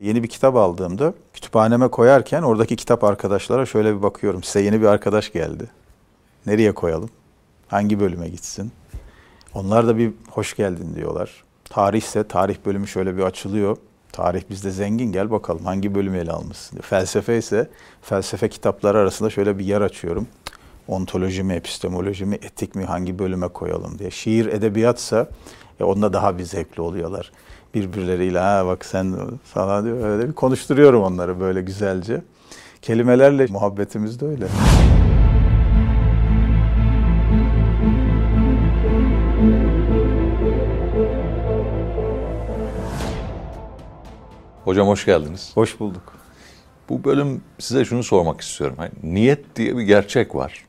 Yeni 0.00 0.22
bir 0.22 0.28
kitap 0.28 0.56
aldığımda 0.56 1.14
kütüphaneme 1.32 1.88
koyarken 1.88 2.42
oradaki 2.42 2.76
kitap 2.76 3.04
arkadaşlara 3.04 3.66
şöyle 3.66 3.96
bir 3.96 4.02
bakıyorum. 4.02 4.42
Size 4.42 4.60
yeni 4.60 4.80
bir 4.80 4.86
arkadaş 4.86 5.32
geldi. 5.32 5.70
Nereye 6.46 6.72
koyalım? 6.72 7.10
Hangi 7.68 8.00
bölüme 8.00 8.28
gitsin? 8.28 8.72
Onlar 9.54 9.86
da 9.86 9.98
bir 9.98 10.12
hoş 10.30 10.56
geldin 10.56 10.94
diyorlar. 10.94 11.44
Tarihse 11.64 12.28
tarih 12.28 12.56
bölümü 12.66 12.88
şöyle 12.88 13.16
bir 13.16 13.22
açılıyor. 13.22 13.76
Tarih 14.12 14.42
bizde 14.50 14.70
zengin 14.70 15.12
gel 15.12 15.30
bakalım 15.30 15.64
hangi 15.64 15.94
bölümü 15.94 16.18
ele 16.18 16.32
almışsın. 16.32 16.80
Felsefe 16.80 17.38
ise 17.38 17.70
felsefe 18.02 18.48
kitapları 18.48 18.98
arasında 18.98 19.30
şöyle 19.30 19.58
bir 19.58 19.64
yer 19.64 19.80
açıyorum. 19.80 20.26
Ontoloji 20.88 21.42
mi, 21.42 21.54
epistemoloji 21.54 22.24
mi, 22.24 22.34
etik 22.34 22.74
mi 22.74 22.84
hangi 22.84 23.18
bölüme 23.18 23.48
koyalım 23.48 23.98
diye. 23.98 24.10
Şiir, 24.10 24.46
edebiyatsa 24.46 25.28
e, 25.80 25.84
onda 25.84 26.12
daha 26.12 26.38
bir 26.38 26.44
zevkli 26.44 26.82
oluyorlar. 26.82 27.32
Birbirleriyle 27.74 28.38
ha 28.38 28.66
bak 28.66 28.84
sen 28.84 29.16
falan 29.44 29.84
diyor. 29.84 30.08
Öyle 30.08 30.28
bir 30.28 30.32
konuşturuyorum 30.32 31.02
onları 31.02 31.40
böyle 31.40 31.62
güzelce. 31.62 32.22
Kelimelerle 32.82 33.46
muhabbetimiz 33.46 34.20
de 34.20 34.26
öyle. 34.26 34.46
Hocam 44.64 44.88
hoş 44.88 45.04
geldiniz. 45.04 45.50
Hoş 45.54 45.80
bulduk. 45.80 46.12
Bu 46.88 47.04
bölüm 47.04 47.42
size 47.58 47.84
şunu 47.84 48.02
sormak 48.02 48.40
istiyorum. 48.40 48.76
Yani 48.78 49.14
niyet 49.14 49.56
diye 49.56 49.76
bir 49.76 49.82
gerçek 49.82 50.34
var. 50.34 50.64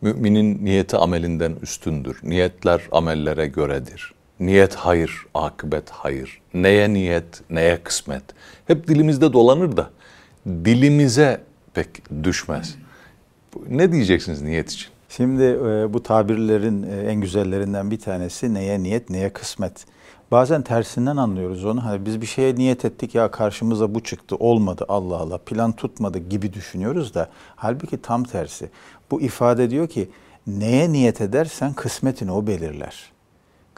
Müminin 0.00 0.64
niyeti 0.64 0.96
amelinden 0.96 1.56
üstündür. 1.62 2.20
Niyetler 2.22 2.82
amellere 2.92 3.46
göredir. 3.46 4.14
Niyet 4.40 4.74
hayır, 4.74 5.26
akıbet 5.34 5.90
hayır. 5.90 6.40
Neye 6.54 6.92
niyet, 6.92 7.50
neye 7.50 7.82
kısmet. 7.82 8.22
Hep 8.66 8.88
dilimizde 8.88 9.32
dolanır 9.32 9.76
da 9.76 9.90
dilimize 10.46 11.40
pek 11.74 11.88
düşmez. 12.22 12.76
Ne 13.68 13.92
diyeceksiniz 13.92 14.42
niyet 14.42 14.70
için? 14.70 14.88
Şimdi 15.08 15.42
e, 15.42 15.92
bu 15.92 16.02
tabirlerin 16.02 16.82
e, 16.82 17.10
en 17.10 17.20
güzellerinden 17.20 17.90
bir 17.90 17.98
tanesi 17.98 18.54
neye 18.54 18.82
niyet, 18.82 19.10
neye 19.10 19.32
kısmet. 19.32 19.86
Bazen 20.30 20.62
tersinden 20.62 21.16
anlıyoruz 21.16 21.64
onu. 21.64 21.84
Hani 21.84 22.06
biz 22.06 22.20
bir 22.20 22.26
şeye 22.26 22.54
niyet 22.54 22.84
ettik 22.84 23.14
ya 23.14 23.30
karşımıza 23.30 23.94
bu 23.94 24.02
çıktı, 24.02 24.36
olmadı 24.36 24.84
Allah 24.88 25.16
Allah, 25.16 25.38
plan 25.38 25.72
tutmadı 25.72 26.18
gibi 26.18 26.52
düşünüyoruz 26.52 27.14
da 27.14 27.28
halbuki 27.56 28.02
tam 28.02 28.24
tersi. 28.24 28.70
Bu 29.10 29.20
ifade 29.20 29.70
diyor 29.70 29.88
ki 29.88 30.08
neye 30.46 30.92
niyet 30.92 31.20
edersen 31.20 31.72
kısmetini 31.72 32.32
o 32.32 32.46
belirler. 32.46 33.09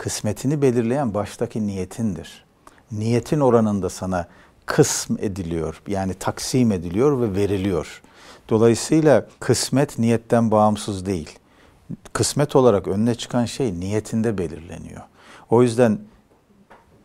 Kısmetini 0.02 0.62
belirleyen 0.62 1.14
baştaki 1.14 1.66
niyetindir. 1.66 2.44
Niyetin 2.92 3.40
oranında 3.40 3.90
sana 3.90 4.26
kısm 4.66 5.14
ediliyor. 5.18 5.82
Yani 5.86 6.14
taksim 6.14 6.72
ediliyor 6.72 7.20
ve 7.20 7.34
veriliyor. 7.34 8.02
Dolayısıyla 8.48 9.26
kısmet 9.40 9.98
niyetten 9.98 10.50
bağımsız 10.50 11.06
değil. 11.06 11.38
Kısmet 12.12 12.56
olarak 12.56 12.88
önüne 12.88 13.14
çıkan 13.14 13.44
şey 13.44 13.80
niyetinde 13.80 14.38
belirleniyor. 14.38 15.00
O 15.50 15.62
yüzden 15.62 15.98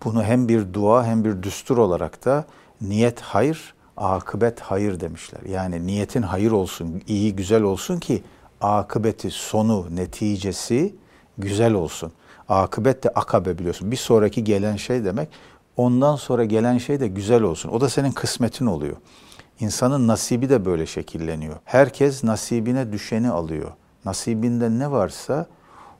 bunu 0.03 0.23
hem 0.23 0.47
bir 0.47 0.73
dua 0.73 1.05
hem 1.05 1.23
bir 1.23 1.43
düstur 1.43 1.77
olarak 1.77 2.25
da 2.25 2.45
niyet 2.81 3.21
hayır, 3.21 3.73
akıbet 3.97 4.59
hayır 4.59 4.99
demişler. 4.99 5.41
Yani 5.49 5.87
niyetin 5.87 6.21
hayır 6.21 6.51
olsun, 6.51 7.01
iyi 7.07 7.35
güzel 7.35 7.61
olsun 7.61 7.99
ki 7.99 8.23
akıbeti, 8.61 9.31
sonu, 9.31 9.87
neticesi 9.95 10.95
güzel 11.37 11.73
olsun. 11.73 12.11
Akıbet 12.49 13.03
de 13.03 13.09
akabe 13.09 13.57
biliyorsun. 13.57 13.91
Bir 13.91 13.97
sonraki 13.97 14.43
gelen 14.43 14.75
şey 14.75 15.05
demek. 15.05 15.29
Ondan 15.77 16.15
sonra 16.15 16.45
gelen 16.45 16.77
şey 16.77 16.99
de 16.99 17.07
güzel 17.07 17.41
olsun. 17.41 17.69
O 17.69 17.81
da 17.81 17.89
senin 17.89 18.11
kısmetin 18.11 18.65
oluyor. 18.65 18.95
İnsanın 19.59 20.07
nasibi 20.07 20.49
de 20.49 20.65
böyle 20.65 20.85
şekilleniyor. 20.85 21.55
Herkes 21.65 22.23
nasibine 22.23 22.91
düşeni 22.91 23.29
alıyor. 23.29 23.71
Nasibinde 24.05 24.69
ne 24.69 24.91
varsa 24.91 25.45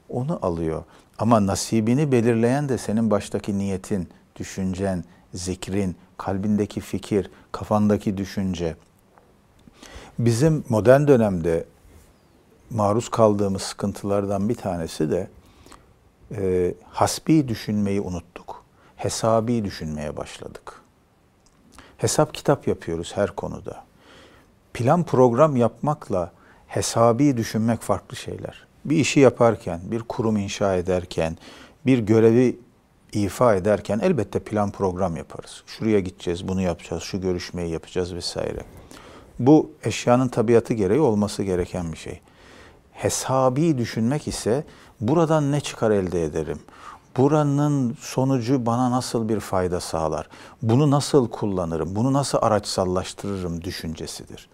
onu 0.09 0.39
alıyor. 0.41 0.83
Ama 1.19 1.45
nasibini 1.45 2.11
belirleyen 2.11 2.69
de 2.69 2.77
senin 2.77 3.11
baştaki 3.11 3.57
niyetin, 3.57 4.09
düşüncen, 4.35 5.03
zikrin, 5.33 5.95
kalbindeki 6.17 6.81
fikir, 6.81 7.31
kafandaki 7.51 8.17
düşünce. 8.17 8.75
Bizim 10.19 10.63
modern 10.69 11.07
dönemde 11.07 11.65
maruz 12.69 13.09
kaldığımız 13.09 13.61
sıkıntılardan 13.61 14.49
bir 14.49 14.55
tanesi 14.55 15.11
de 15.11 15.27
e, 16.31 16.73
hasbi 16.91 17.47
düşünmeyi 17.47 18.01
unuttuk. 18.01 18.63
Hesabi 18.95 19.65
düşünmeye 19.65 20.17
başladık. 20.17 20.81
Hesap 21.97 22.33
kitap 22.33 22.67
yapıyoruz 22.67 23.11
her 23.15 23.31
konuda. 23.35 23.83
Plan 24.73 25.03
program 25.03 25.55
yapmakla 25.55 26.31
hesabi 26.67 27.37
düşünmek 27.37 27.81
farklı 27.81 28.15
şeyler 28.15 28.67
bir 28.89 28.97
işi 28.97 29.19
yaparken, 29.19 29.79
bir 29.83 30.01
kurum 30.01 30.37
inşa 30.37 30.75
ederken, 30.75 31.37
bir 31.85 31.99
görevi 31.99 32.57
ifa 33.13 33.55
ederken 33.55 33.99
elbette 33.99 34.39
plan 34.39 34.71
program 34.71 35.17
yaparız. 35.17 35.63
Şuraya 35.67 35.99
gideceğiz, 35.99 36.47
bunu 36.47 36.61
yapacağız, 36.61 37.03
şu 37.03 37.21
görüşmeyi 37.21 37.71
yapacağız 37.71 38.15
vesaire. 38.15 38.59
Bu 39.39 39.71
eşyanın 39.83 40.27
tabiatı 40.27 40.73
gereği 40.73 40.99
olması 40.99 41.43
gereken 41.43 41.91
bir 41.91 41.97
şey. 41.97 42.19
Hesabi 42.91 43.77
düşünmek 43.77 44.27
ise 44.27 44.63
buradan 45.01 45.51
ne 45.51 45.61
çıkar 45.61 45.91
elde 45.91 46.23
ederim? 46.23 46.59
Buranın 47.17 47.97
sonucu 47.99 48.65
bana 48.65 48.91
nasıl 48.91 49.29
bir 49.29 49.39
fayda 49.39 49.79
sağlar? 49.79 50.29
Bunu 50.61 50.91
nasıl 50.91 51.29
kullanırım? 51.29 51.95
Bunu 51.95 52.13
nasıl 52.13 52.37
araçsallaştırırım 52.41 53.63
düşüncesidir. 53.63 54.49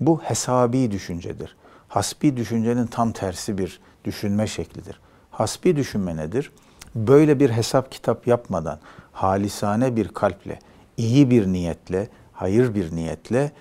Bu 0.00 0.20
hesabi 0.22 0.90
düşüncedir. 0.90 1.56
Hasbi 1.88 2.36
düşüncenin 2.36 2.86
tam 2.86 3.12
tersi 3.12 3.58
bir 3.58 3.80
düşünme 4.04 4.46
şeklidir. 4.46 5.00
Hasbi 5.30 5.76
düşünme 5.76 6.16
nedir? 6.16 6.52
Böyle 6.94 7.40
bir 7.40 7.50
hesap 7.50 7.92
kitap 7.92 8.26
yapmadan 8.26 8.78
halisane 9.12 9.96
bir 9.96 10.08
kalple, 10.08 10.58
iyi 10.96 11.30
bir 11.30 11.46
niyetle, 11.46 12.08
hayır 12.32 12.74
bir 12.74 12.96
niyetle 12.96 13.52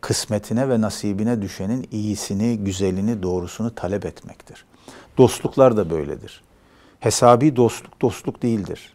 kısmetine 0.00 0.68
ve 0.68 0.80
nasibine 0.80 1.42
düşenin 1.42 1.88
iyisini, 1.92 2.58
güzelini, 2.58 3.22
doğrusunu 3.22 3.74
talep 3.74 4.06
etmektir. 4.06 4.64
Dostluklar 5.18 5.76
da 5.76 5.90
böyledir. 5.90 6.42
Hesabi 7.00 7.56
dostluk 7.56 8.02
dostluk 8.02 8.42
değildir. 8.42 8.92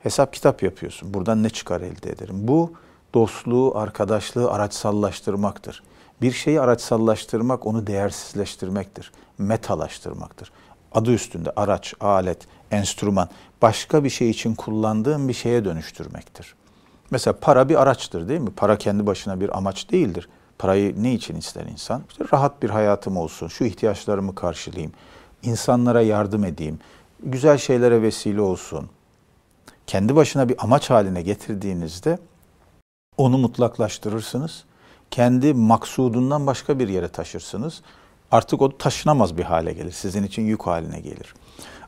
Hesap 0.00 0.32
kitap 0.32 0.62
yapıyorsun. 0.62 1.14
Buradan 1.14 1.42
ne 1.42 1.50
çıkar 1.50 1.80
elde 1.80 2.10
ederim? 2.10 2.36
Bu 2.48 2.72
dostluğu, 3.14 3.78
arkadaşlığı 3.78 4.50
araçsallaştırmaktır. 4.50 5.82
Bir 6.22 6.32
şeyi 6.32 6.60
araçsallaştırmak 6.60 7.66
onu 7.66 7.86
değersizleştirmektir. 7.86 9.12
Metalaştırmaktır. 9.38 10.52
Adı 10.92 11.12
üstünde 11.12 11.52
araç, 11.56 11.94
alet, 12.00 12.38
enstrüman 12.70 13.28
başka 13.62 14.04
bir 14.04 14.10
şey 14.10 14.30
için 14.30 14.54
kullandığın 14.54 15.28
bir 15.28 15.32
şeye 15.32 15.64
dönüştürmektir. 15.64 16.54
Mesela 17.10 17.36
para 17.40 17.68
bir 17.68 17.82
araçtır 17.82 18.28
değil 18.28 18.40
mi? 18.40 18.50
Para 18.56 18.78
kendi 18.78 19.06
başına 19.06 19.40
bir 19.40 19.56
amaç 19.56 19.90
değildir. 19.90 20.28
Parayı 20.58 21.02
ne 21.02 21.14
için 21.14 21.36
ister 21.36 21.66
insan? 21.66 22.02
İşte 22.08 22.24
rahat 22.32 22.62
bir 22.62 22.70
hayatım 22.70 23.16
olsun, 23.16 23.48
şu 23.48 23.64
ihtiyaçlarımı 23.64 24.34
karşılayayım, 24.34 24.92
insanlara 25.42 26.02
yardım 26.02 26.44
edeyim, 26.44 26.78
güzel 27.22 27.58
şeylere 27.58 28.02
vesile 28.02 28.40
olsun. 28.40 28.88
Kendi 29.86 30.16
başına 30.16 30.48
bir 30.48 30.64
amaç 30.64 30.90
haline 30.90 31.22
getirdiğinizde 31.22 32.18
onu 33.16 33.38
mutlaklaştırırsınız 33.38 34.64
kendi 35.12 35.54
maksudundan 35.54 36.46
başka 36.46 36.78
bir 36.78 36.88
yere 36.88 37.08
taşırsınız. 37.08 37.82
Artık 38.30 38.62
o 38.62 38.78
taşınamaz 38.78 39.36
bir 39.36 39.42
hale 39.42 39.72
gelir. 39.72 39.92
Sizin 39.92 40.22
için 40.22 40.42
yük 40.42 40.62
haline 40.62 41.00
gelir. 41.00 41.34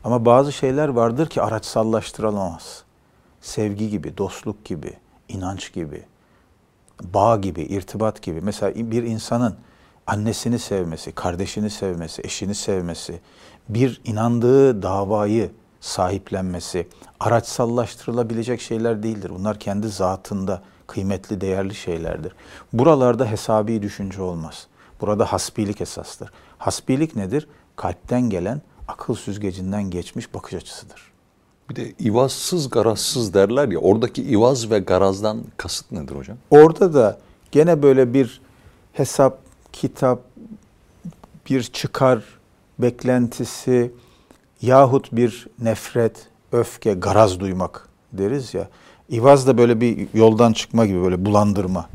Ama 0.05 0.25
bazı 0.25 0.53
şeyler 0.53 0.89
vardır 0.89 1.27
ki 1.27 1.43
araçsallaştırılamaz. 1.43 2.85
Sevgi 3.41 3.91
gibi, 3.91 4.19
dostluk 4.19 4.65
gibi, 4.65 4.93
inanç 5.29 5.73
gibi, 5.73 6.03
bağ 7.03 7.37
gibi, 7.37 7.63
irtibat 7.63 8.23
gibi. 8.23 8.41
Mesela 8.41 8.91
bir 8.91 9.03
insanın 9.03 9.57
annesini 10.07 10.59
sevmesi, 10.59 11.13
kardeşini 11.13 11.71
sevmesi, 11.71 12.23
eşini 12.25 12.55
sevmesi, 12.55 13.21
bir 13.69 14.01
inandığı 14.05 14.83
davayı 14.83 15.51
sahiplenmesi 15.81 16.89
araçsallaştırılabilecek 17.21 18.61
şeyler 18.61 19.03
değildir. 19.03 19.33
Bunlar 19.35 19.59
kendi 19.59 19.89
zatında 19.89 20.63
kıymetli, 20.87 21.41
değerli 21.41 21.75
şeylerdir. 21.75 22.33
Buralarda 22.73 23.27
hesabi 23.27 23.83
düşünce 23.83 24.23
olmaz. 24.23 24.67
Burada 25.01 25.25
hasbilik 25.33 25.81
esastır. 25.81 26.33
Hasbilik 26.59 27.17
nedir? 27.17 27.49
Kalpten 27.77 28.31
gelen, 28.31 28.63
akıl 28.89 29.15
süzgecinden 29.15 29.91
geçmiş 29.91 30.35
bakış 30.35 30.55
açısıdır. 30.55 31.15
Bir 31.71 31.77
de 31.77 31.93
ivazsız, 32.01 32.71
garazsız 32.71 33.35
derler 33.35 33.69
ya. 33.69 33.79
Oradaki 33.79 34.23
ivaz 34.23 34.71
ve 34.71 34.79
garazdan 34.79 35.45
kasıt 35.57 35.93
nedir 35.93 36.17
hocam? 36.17 36.37
Orada 36.51 36.95
da 36.95 37.19
gene 37.53 37.83
böyle 37.83 38.15
bir 38.15 38.41
hesap, 38.93 39.39
kitap, 39.75 40.23
bir 41.51 41.63
çıkar 41.63 42.25
beklentisi 42.79 43.93
yahut 44.63 45.13
bir 45.13 45.47
nefret, 45.63 46.29
öfke, 46.53 46.95
garaz 46.95 47.41
duymak 47.41 47.89
deriz 48.13 48.55
ya 48.55 48.69
İvaz 49.09 49.47
da 49.47 49.59
böyle 49.59 49.81
bir 49.81 50.09
yoldan 50.15 50.53
çıkma 50.53 50.87
gibi 50.87 51.03
böyle 51.03 51.25
bulandırma. 51.25 51.89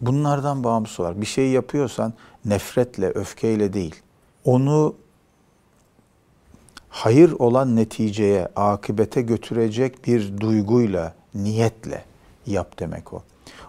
Bunlardan 0.00 0.64
bağımsız 0.64 1.00
olarak 1.00 1.20
bir 1.20 1.26
şeyi 1.26 1.52
yapıyorsan 1.52 2.12
nefretle, 2.44 3.06
öfkeyle 3.06 3.72
değil. 3.72 3.94
Onu 4.44 4.94
hayır 6.88 7.32
olan 7.32 7.76
neticeye, 7.76 8.48
akıbete 8.56 9.22
götürecek 9.22 10.06
bir 10.06 10.40
duyguyla, 10.40 11.14
niyetle 11.34 12.04
yap 12.46 12.78
demek 12.78 13.12
o. 13.12 13.22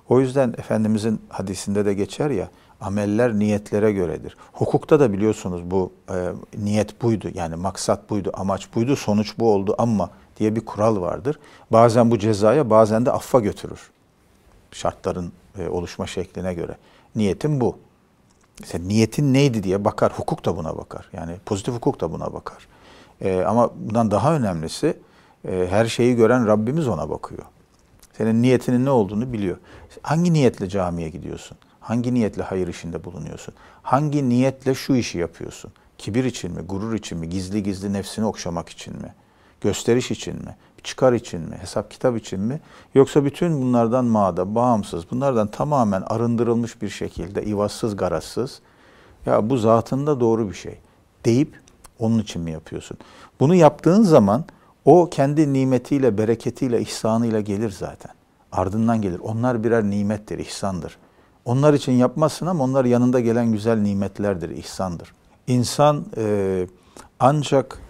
O 0.09 0.19
yüzden 0.19 0.49
Efendimizin 0.49 1.21
hadisinde 1.29 1.85
de 1.85 1.93
geçer 1.93 2.29
ya, 2.29 2.49
ameller 2.81 3.39
niyetlere 3.39 3.91
göredir. 3.91 4.37
Hukukta 4.53 4.99
da 4.99 5.13
biliyorsunuz 5.13 5.71
bu 5.71 5.91
e, 6.09 6.29
niyet 6.57 7.01
buydu, 7.01 7.29
yani 7.33 7.55
maksat 7.55 8.09
buydu, 8.09 8.31
amaç 8.33 8.75
buydu, 8.75 8.95
sonuç 8.95 9.33
bu 9.39 9.53
oldu 9.53 9.75
ama 9.77 10.09
diye 10.39 10.55
bir 10.55 10.65
kural 10.65 11.01
vardır. 11.01 11.39
Bazen 11.71 12.11
bu 12.11 12.19
cezaya, 12.19 12.69
bazen 12.69 13.05
de 13.05 13.11
affa 13.11 13.39
götürür. 13.39 13.91
Şartların 14.71 15.31
e, 15.59 15.67
oluşma 15.67 16.07
şekline 16.07 16.53
göre. 16.53 16.75
Niyetin 17.15 17.61
bu. 17.61 17.77
Sen 18.65 18.87
niyetin 18.87 19.33
neydi 19.33 19.63
diye 19.63 19.85
bakar. 19.85 20.11
Hukuk 20.17 20.45
da 20.45 20.57
buna 20.57 20.77
bakar. 20.77 21.09
Yani 21.13 21.35
pozitif 21.45 21.75
hukuk 21.75 22.01
da 22.01 22.11
buna 22.11 22.33
bakar. 22.33 22.67
E, 23.21 23.41
ama 23.41 23.69
bundan 23.75 24.11
daha 24.11 24.35
önemlisi 24.35 24.97
e, 25.47 25.67
her 25.69 25.85
şeyi 25.85 26.15
gören 26.15 26.47
Rabbimiz 26.47 26.87
ona 26.87 27.09
bakıyor. 27.09 27.43
Senin 28.17 28.41
niyetinin 28.41 28.85
ne 28.85 28.89
olduğunu 28.89 29.33
biliyor. 29.33 29.57
Hangi 30.01 30.33
niyetle 30.33 30.69
camiye 30.69 31.09
gidiyorsun? 31.09 31.57
Hangi 31.79 32.13
niyetle 32.13 32.43
hayır 32.43 32.67
işinde 32.67 33.03
bulunuyorsun? 33.03 33.53
Hangi 33.81 34.29
niyetle 34.29 34.75
şu 34.75 34.95
işi 34.95 35.17
yapıyorsun? 35.17 35.71
Kibir 35.97 36.23
için 36.23 36.51
mi, 36.51 36.61
gurur 36.61 36.93
için 36.93 37.17
mi, 37.17 37.29
gizli 37.29 37.63
gizli 37.63 37.93
nefsini 37.93 38.25
okşamak 38.25 38.69
için 38.69 38.95
mi? 38.95 39.13
Gösteriş 39.61 40.11
için 40.11 40.35
mi? 40.35 40.55
Çıkar 40.83 41.13
için 41.13 41.41
mi? 41.41 41.57
Hesap 41.61 41.91
kitap 41.91 42.17
için 42.17 42.39
mi? 42.39 42.59
Yoksa 42.95 43.25
bütün 43.25 43.61
bunlardan 43.61 44.05
mağda, 44.05 44.55
bağımsız, 44.55 45.11
bunlardan 45.11 45.47
tamamen 45.47 46.01
arındırılmış 46.01 46.81
bir 46.81 46.89
şekilde, 46.89 47.45
ivazsız, 47.45 47.95
garazsız, 47.95 48.61
ya 49.25 49.49
bu 49.49 49.57
zatında 49.57 50.19
doğru 50.19 50.49
bir 50.49 50.53
şey 50.55 50.77
deyip 51.25 51.59
onun 51.99 52.19
için 52.19 52.41
mi 52.41 52.51
yapıyorsun? 52.51 52.97
Bunu 53.39 53.55
yaptığın 53.55 54.03
zaman 54.03 54.45
o 54.85 55.09
kendi 55.09 55.53
nimetiyle, 55.53 56.17
bereketiyle, 56.17 56.81
ihsanıyla 56.81 57.39
gelir 57.39 57.69
zaten. 57.69 58.11
Ardından 58.51 59.01
gelir. 59.01 59.19
Onlar 59.19 59.63
birer 59.63 59.83
nimettir, 59.83 60.39
ihsandır. 60.39 60.97
Onlar 61.45 61.73
için 61.73 61.91
yapmazsın 61.91 62.45
ama 62.45 62.63
onlar 62.63 62.85
yanında 62.85 63.19
gelen 63.19 63.51
güzel 63.51 63.77
nimetlerdir, 63.77 64.49
ihsandır. 64.49 65.13
İnsan 65.47 66.05
e, 66.17 66.67
ancak 67.19 67.81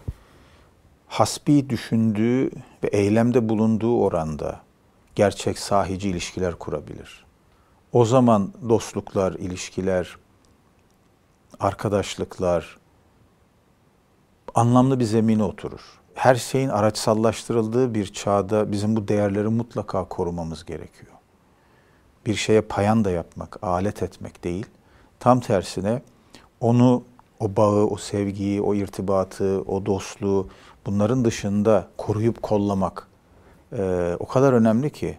hasbi 1.07 1.69
düşündüğü 1.69 2.51
ve 2.83 2.87
eylemde 2.87 3.49
bulunduğu 3.49 3.99
oranda 4.01 4.59
gerçek 5.15 5.59
sahici 5.59 6.09
ilişkiler 6.09 6.55
kurabilir. 6.55 7.25
O 7.93 8.05
zaman 8.05 8.53
dostluklar, 8.69 9.33
ilişkiler, 9.33 10.17
arkadaşlıklar 11.59 12.77
anlamlı 14.55 14.99
bir 14.99 15.05
zemine 15.05 15.43
oturur. 15.43 15.99
Her 16.13 16.35
şeyin 16.35 16.69
araçsallaştırıldığı 16.69 17.93
bir 17.93 18.13
çağda 18.13 18.71
bizim 18.71 18.95
bu 18.95 19.07
değerleri 19.07 19.47
mutlaka 19.47 20.05
korumamız 20.05 20.65
gerekiyor. 20.65 21.18
Bir 22.25 22.35
şeye 22.35 22.61
payan 22.61 23.05
da 23.05 23.11
yapmak, 23.11 23.63
alet 23.63 24.03
etmek 24.03 24.43
değil. 24.43 24.65
Tam 25.19 25.39
tersine 25.39 26.01
onu, 26.61 27.03
o 27.39 27.55
bağı, 27.55 27.85
o 27.85 27.97
sevgiyi, 27.97 28.61
o 28.61 28.73
irtibatı, 28.75 29.61
o 29.61 29.85
dostluğu, 29.85 30.49
bunların 30.85 31.25
dışında 31.25 31.87
koruyup 31.97 32.41
kollamak 32.41 33.07
e, 33.77 34.15
o 34.19 34.25
kadar 34.25 34.53
önemli 34.53 34.89
ki 34.89 35.17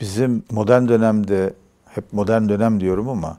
bizim 0.00 0.44
modern 0.50 0.88
dönemde 0.88 1.54
hep 1.86 2.12
modern 2.12 2.48
dönem 2.48 2.80
diyorum 2.80 3.08
ama 3.08 3.38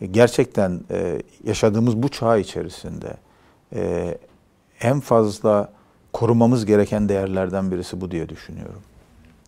e, 0.00 0.06
gerçekten 0.06 0.80
e, 0.90 1.22
yaşadığımız 1.44 2.02
bu 2.02 2.08
çağ 2.08 2.36
içerisinde 2.36 3.16
e, 3.74 4.18
en 4.80 5.00
fazla 5.00 5.72
korumamız 6.12 6.66
gereken 6.66 7.08
değerlerden 7.08 7.70
birisi 7.70 8.00
bu 8.00 8.10
diye 8.10 8.28
düşünüyorum. 8.28 8.82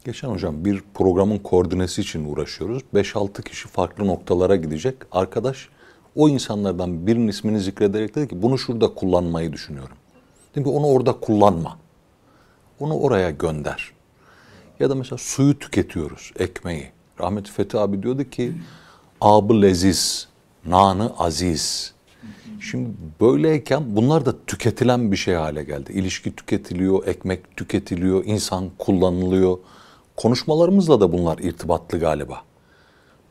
Geçen 0.07 0.29
hocam 0.29 0.65
bir 0.65 0.83
programın 0.95 1.39
koordinesi 1.39 2.01
için 2.01 2.25
uğraşıyoruz. 2.25 2.83
5-6 2.95 3.43
kişi 3.43 3.69
farklı 3.69 4.07
noktalara 4.07 4.57
gidecek. 4.57 4.95
Arkadaş 5.13 5.69
o 6.15 6.29
insanlardan 6.29 7.07
birinin 7.07 7.29
ismini 7.29 7.61
zikrederek 7.61 8.15
dedi 8.15 8.29
ki 8.29 8.43
bunu 8.43 8.59
şurada 8.59 8.95
kullanmayı 8.95 9.53
düşünüyorum. 9.53 9.97
Dedim 10.51 10.65
ki 10.65 10.69
onu 10.69 10.87
orada 10.87 11.13
kullanma. 11.13 11.79
Onu 12.81 12.99
oraya 12.99 13.31
gönder. 13.31 13.93
Ya 14.81 14.91
da 14.91 14.95
mesela 14.95 15.19
suyu 15.19 15.59
tüketiyoruz, 15.59 16.33
ekmeği. 16.39 16.91
Rahmetli 17.21 17.53
Fethi 17.53 17.79
abi 17.79 18.03
diyordu 18.03 18.31
ki 18.31 18.53
abı 19.21 19.63
leziz, 19.63 20.29
nanı 20.67 21.13
aziz. 21.19 21.95
Şimdi 22.61 22.91
böyleyken 23.21 23.97
bunlar 23.97 24.27
da 24.27 24.35
tüketilen 24.47 25.13
bir 25.13 25.17
şey 25.17 25.35
hale 25.35 25.65
geldi. 25.65 25.93
İlişki 25.93 26.37
tüketiliyor, 26.37 27.07
ekmek 27.07 27.57
tüketiliyor, 27.57 28.25
insan 28.25 28.71
kullanılıyor. 28.79 29.59
Konuşmalarımızla 30.17 31.01
da 31.01 31.13
bunlar 31.13 31.39
irtibatlı 31.39 31.99
galiba. 31.99 32.43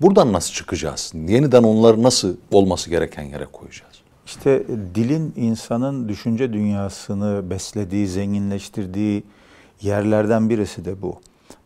Buradan 0.01 0.33
nasıl 0.33 0.53
çıkacağız? 0.53 1.11
Yeniden 1.15 1.63
onları 1.63 2.03
nasıl 2.03 2.37
olması 2.51 2.89
gereken 2.89 3.23
yere 3.23 3.45
koyacağız? 3.45 3.95
İşte 4.25 4.51
e, 4.51 4.95
dilin 4.95 5.33
insanın 5.35 6.09
düşünce 6.09 6.53
dünyasını 6.53 7.49
beslediği, 7.49 8.07
zenginleştirdiği 8.07 9.23
yerlerden 9.81 10.49
birisi 10.49 10.85
de 10.85 11.01
bu. 11.01 11.19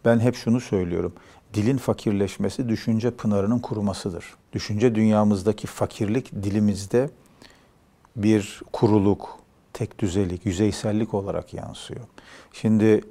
Ben 0.05 0.19
hep 0.19 0.35
şunu 0.35 0.61
söylüyorum. 0.61 1.13
Dilin 1.53 1.77
fakirleşmesi 1.77 2.69
düşünce 2.69 3.11
pınarının 3.11 3.59
kurumasıdır. 3.59 4.25
Düşünce 4.53 4.95
dünyamızdaki 4.95 5.67
fakirlik 5.67 6.43
dilimizde 6.43 7.09
bir 8.15 8.61
kuruluk, 8.73 9.39
tek 9.73 9.99
düzelik, 9.99 10.45
yüzeysellik 10.45 11.13
olarak 11.13 11.53
yansıyor. 11.53 12.01
Şimdi 12.53 13.01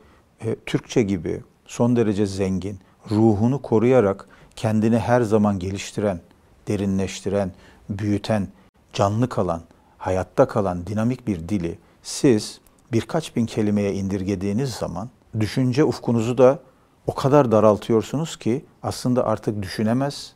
e, 0.44 0.56
Türkçe 0.66 1.02
gibi 1.02 1.40
son 1.68 1.96
derece 1.96 2.26
zengin, 2.26 2.78
ruhunu 3.10 3.62
koruyarak 3.62 4.28
kendini 4.56 4.98
her 4.98 5.20
zaman 5.20 5.58
geliştiren, 5.58 6.20
derinleştiren, 6.68 7.52
büyüten, 7.90 8.48
canlı 8.92 9.28
kalan, 9.28 9.60
hayatta 9.98 10.48
kalan 10.48 10.86
dinamik 10.86 11.26
bir 11.26 11.48
dili 11.48 11.78
siz 12.02 12.60
birkaç 12.92 13.36
bin 13.36 13.46
kelimeye 13.46 13.94
indirgediğiniz 13.94 14.70
zaman 14.70 15.08
düşünce 15.40 15.84
ufkunuzu 15.84 16.38
da 16.38 16.58
o 17.06 17.14
kadar 17.14 17.52
daraltıyorsunuz 17.52 18.36
ki 18.36 18.64
aslında 18.82 19.26
artık 19.26 19.62
düşünemez, 19.62 20.32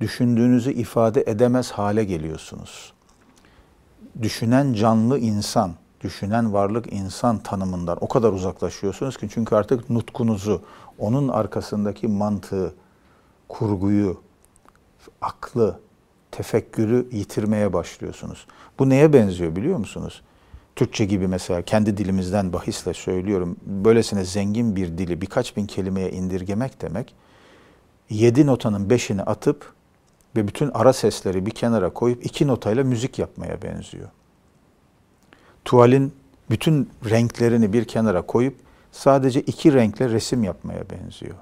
düşündüğünüzü 0.00 0.72
ifade 0.72 1.24
edemez 1.26 1.70
hale 1.70 2.04
geliyorsunuz. 2.04 2.92
Düşünen 4.22 4.74
canlı 4.74 5.18
insan, 5.18 5.72
düşünen 6.02 6.52
varlık 6.52 6.92
insan 6.92 7.38
tanımından 7.38 7.98
o 8.00 8.08
kadar 8.08 8.32
uzaklaşıyorsunuz 8.32 9.16
ki 9.16 9.28
çünkü 9.34 9.54
artık 9.54 9.90
nutkunuzu, 9.90 10.62
onun 10.98 11.28
arkasındaki 11.28 12.08
mantığı, 12.08 12.74
kurguyu, 13.48 14.20
aklı, 15.20 15.78
tefekkürü 16.30 17.08
yitirmeye 17.12 17.72
başlıyorsunuz. 17.72 18.46
Bu 18.78 18.88
neye 18.88 19.12
benziyor 19.12 19.56
biliyor 19.56 19.78
musunuz? 19.78 20.22
Türkçe 20.76 21.04
gibi 21.04 21.28
mesela 21.28 21.62
kendi 21.62 21.96
dilimizden 21.96 22.52
bahisle 22.52 22.94
söylüyorum. 22.94 23.56
Böylesine 23.66 24.24
zengin 24.24 24.76
bir 24.76 24.98
dili 24.98 25.20
birkaç 25.20 25.56
bin 25.56 25.66
kelimeye 25.66 26.10
indirgemek 26.10 26.82
demek, 26.82 27.14
yedi 28.10 28.46
notanın 28.46 28.90
beşini 28.90 29.22
atıp 29.22 29.72
ve 30.36 30.48
bütün 30.48 30.70
ara 30.74 30.92
sesleri 30.92 31.46
bir 31.46 31.50
kenara 31.50 31.90
koyup 31.90 32.26
iki 32.26 32.46
notayla 32.46 32.84
müzik 32.84 33.18
yapmaya 33.18 33.62
benziyor. 33.62 34.08
Tuvalin 35.64 36.12
bütün 36.50 36.90
renklerini 37.10 37.72
bir 37.72 37.84
kenara 37.84 38.22
koyup 38.22 38.56
sadece 38.92 39.40
iki 39.40 39.74
renkle 39.74 40.10
resim 40.10 40.44
yapmaya 40.44 40.84
benziyor. 40.90 41.34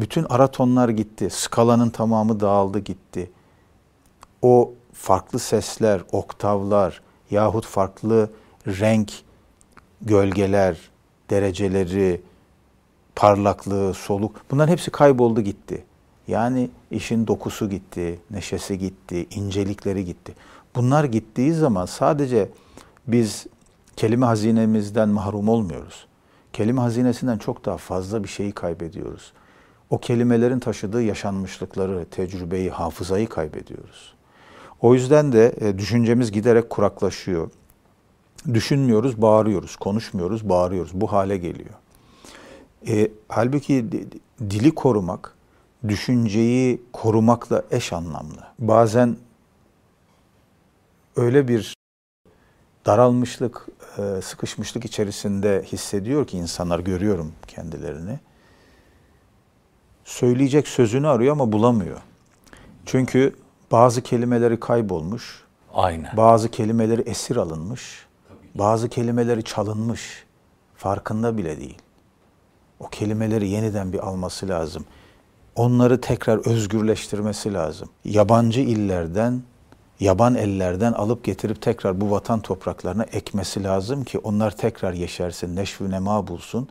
Bütün 0.00 0.26
ara 0.28 0.46
tonlar 0.46 0.88
gitti, 0.88 1.28
skalanın 1.30 1.90
tamamı 1.90 2.40
dağıldı 2.40 2.78
gitti 2.78 3.30
o 4.44 4.72
farklı 4.92 5.38
sesler, 5.38 6.02
oktavlar 6.12 7.00
yahut 7.30 7.66
farklı 7.66 8.30
renk, 8.66 9.12
gölgeler, 10.02 10.78
dereceleri, 11.30 12.20
parlaklığı, 13.16 13.94
soluk 13.94 14.40
bunların 14.50 14.72
hepsi 14.72 14.90
kayboldu 14.90 15.40
gitti. 15.40 15.84
Yani 16.28 16.70
işin 16.90 17.26
dokusu 17.26 17.70
gitti, 17.70 18.20
neşesi 18.30 18.78
gitti, 18.78 19.26
incelikleri 19.30 20.04
gitti. 20.04 20.34
Bunlar 20.74 21.04
gittiği 21.04 21.52
zaman 21.52 21.86
sadece 21.86 22.48
biz 23.06 23.46
kelime 23.96 24.26
hazinemizden 24.26 25.08
mahrum 25.08 25.48
olmuyoruz. 25.48 26.06
Kelime 26.52 26.80
hazinesinden 26.80 27.38
çok 27.38 27.64
daha 27.64 27.76
fazla 27.76 28.24
bir 28.24 28.28
şeyi 28.28 28.52
kaybediyoruz. 28.52 29.32
O 29.90 29.98
kelimelerin 29.98 30.58
taşıdığı 30.58 31.02
yaşanmışlıkları, 31.02 32.04
tecrübeyi, 32.10 32.70
hafızayı 32.70 33.28
kaybediyoruz. 33.28 34.14
O 34.80 34.94
yüzden 34.94 35.32
de 35.32 35.54
e, 35.60 35.78
düşüncemiz 35.78 36.32
giderek 36.32 36.70
kuraklaşıyor. 36.70 37.50
Düşünmüyoruz, 38.54 39.22
bağırıyoruz. 39.22 39.76
Konuşmuyoruz, 39.76 40.48
bağırıyoruz. 40.48 40.90
Bu 40.94 41.12
hale 41.12 41.36
geliyor. 41.36 41.74
E, 42.88 43.10
halbuki 43.28 43.86
dili 44.40 44.74
korumak, 44.74 45.34
düşünceyi 45.88 46.82
korumakla 46.92 47.62
eş 47.70 47.92
anlamlı. 47.92 48.46
Bazen 48.58 49.16
öyle 51.16 51.48
bir 51.48 51.74
daralmışlık, 52.86 53.66
e, 53.98 54.22
sıkışmışlık 54.22 54.84
içerisinde 54.84 55.62
hissediyor 55.62 56.26
ki 56.26 56.36
insanlar 56.36 56.78
görüyorum 56.78 57.32
kendilerini. 57.46 58.18
Söyleyecek 60.04 60.68
sözünü 60.68 61.08
arıyor 61.08 61.32
ama 61.32 61.52
bulamıyor. 61.52 62.00
Çünkü 62.86 63.36
bazı 63.72 64.02
kelimeleri 64.02 64.60
kaybolmuş. 64.60 65.44
Aynen. 65.74 66.16
Bazı 66.16 66.50
kelimeleri 66.50 67.00
esir 67.00 67.36
alınmış. 67.36 68.06
Bazı 68.54 68.88
kelimeleri 68.88 69.42
çalınmış. 69.42 70.24
Farkında 70.76 71.38
bile 71.38 71.60
değil. 71.60 71.78
O 72.80 72.88
kelimeleri 72.88 73.48
yeniden 73.48 73.92
bir 73.92 73.98
alması 73.98 74.48
lazım. 74.48 74.84
Onları 75.54 76.00
tekrar 76.00 76.46
özgürleştirmesi 76.46 77.54
lazım. 77.54 77.88
Yabancı 78.04 78.60
illerden, 78.60 79.42
yaban 80.00 80.34
ellerden 80.34 80.92
alıp 80.92 81.24
getirip 81.24 81.62
tekrar 81.62 82.00
bu 82.00 82.10
vatan 82.10 82.40
topraklarına 82.40 83.04
ekmesi 83.04 83.64
lazım 83.64 84.04
ki 84.04 84.18
onlar 84.18 84.56
tekrar 84.56 84.92
yeşersin, 84.92 85.56
neşv 85.56 85.90
nema 85.90 86.26
bulsun. 86.26 86.68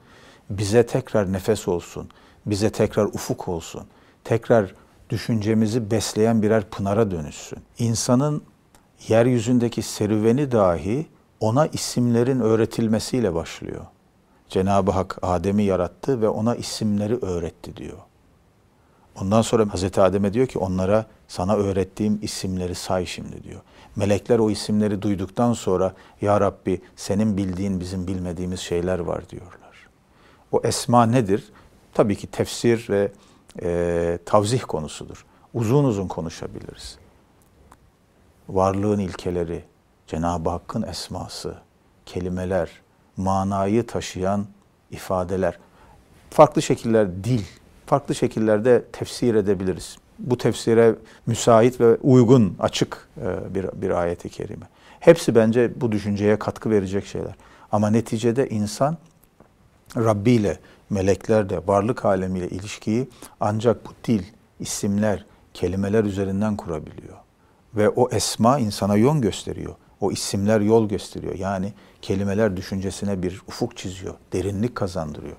Bize 0.50 0.86
tekrar 0.86 1.34
nefes 1.34 1.68
olsun, 1.68 2.10
bize 2.46 2.70
tekrar 2.70 3.06
ufuk 3.06 3.48
olsun. 3.48 3.84
Tekrar 4.24 4.74
düşüncemizi 5.10 5.92
besleyen 5.92 6.42
birer 6.42 6.70
pınara 6.70 7.12
dönüşsün. 7.12 7.60
İnsanın 7.80 8.44
yeryüzündeki 9.08 9.82
serüveni 9.82 10.52
dahi 10.52 11.08
ona 11.40 11.68
isimlerin 11.68 12.40
öğretilmesiyle 12.40 13.34
başlıyor. 13.34 13.86
Cenab-ı 14.50 14.92
Hak 14.92 15.18
Adem'i 15.22 15.64
yarattı 15.64 16.22
ve 16.22 16.30
ona 16.30 16.56
isimleri 16.56 17.18
öğretti 17.22 17.78
diyor. 17.78 17.98
Ondan 19.22 19.42
sonra 19.42 19.74
Hazreti 19.74 20.02
Adem'e 20.02 20.34
diyor 20.34 20.48
ki 20.48 20.60
onlara 20.60 21.06
sana 21.28 21.56
öğrettiğim 21.56 22.20
isimleri 22.22 22.76
say 22.76 23.06
şimdi 23.06 23.44
diyor. 23.44 23.62
Melekler 23.96 24.40
o 24.40 24.50
isimleri 24.50 25.02
duyduktan 25.02 25.54
sonra 25.54 25.94
Ya 26.22 26.42
Rabbi 26.42 26.82
senin 26.96 27.38
bildiğin 27.38 27.80
bizim 27.80 28.08
bilmediğimiz 28.08 28.60
şeyler 28.60 29.00
var 29.00 29.30
diyorlar. 29.30 29.88
O 30.52 30.62
esma 30.64 31.06
nedir? 31.06 31.52
Tabii 31.94 32.16
ki 32.16 32.28
tefsir 32.28 32.90
ve 32.90 33.12
e, 33.62 34.20
tavzih 34.26 34.62
konusudur. 34.62 35.26
Uzun 35.54 35.84
uzun 35.84 36.08
konuşabiliriz. 36.08 36.98
Varlığın 38.50 39.00
ilkeleri, 39.00 39.64
Cenab-ı 40.08 40.50
Hakk'ın 40.50 40.82
esması, 40.82 41.56
kelimeler, 42.06 42.70
manayı 43.18 43.88
taşıyan 43.88 44.46
ifadeler, 44.92 45.60
farklı 46.30 46.62
şekiller 46.62 47.24
dil, 47.24 47.44
farklı 47.94 48.16
şekillerde 48.16 48.84
tefsir 48.94 49.36
edebiliriz. 49.36 49.98
Bu 50.20 50.38
tefsire 50.38 50.96
müsait 51.26 51.82
ve 51.82 51.96
uygun, 51.96 52.56
açık 52.60 53.08
e, 53.22 53.56
bir, 53.56 53.66
bir 53.82 53.90
ayeti 53.90 54.30
kerime. 54.30 54.66
Hepsi 55.00 55.36
bence 55.36 55.72
bu 55.82 55.92
düşünceye 55.92 56.40
katkı 56.40 56.70
verecek 56.70 57.06
şeyler. 57.06 57.36
Ama 57.72 57.90
neticede 57.90 58.50
insan 58.50 58.98
Rabbi 59.98 60.32
ile, 60.32 60.60
meleklerle, 60.90 61.60
varlık 61.68 62.06
alemiyle 62.06 62.50
ilişkiyi 62.50 63.08
ancak 63.40 63.86
bu 63.86 63.90
dil, 64.04 64.24
isimler, 64.60 65.26
kelimeler 65.54 66.04
üzerinden 66.04 66.58
kurabiliyor. 66.58 67.18
Ve 67.76 67.90
o 67.90 68.10
esma 68.10 68.60
insana 68.60 68.96
yön 68.96 69.22
gösteriyor. 69.22 69.76
O 70.02 70.12
isimler 70.12 70.62
yol 70.62 70.90
gösteriyor. 70.90 71.36
Yani 71.36 71.74
kelimeler 72.02 72.58
düşüncesine 72.58 73.24
bir 73.24 73.42
ufuk 73.48 73.78
çiziyor, 73.78 74.14
derinlik 74.34 74.76
kazandırıyor. 74.76 75.38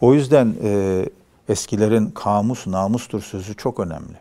O 0.00 0.14
yüzden 0.14 0.54
e, 0.62 1.04
eskilerin 1.48 2.10
kamus, 2.10 2.66
namustur 2.66 3.20
sözü 3.20 3.56
çok 3.56 3.80
önemli. 3.80 4.18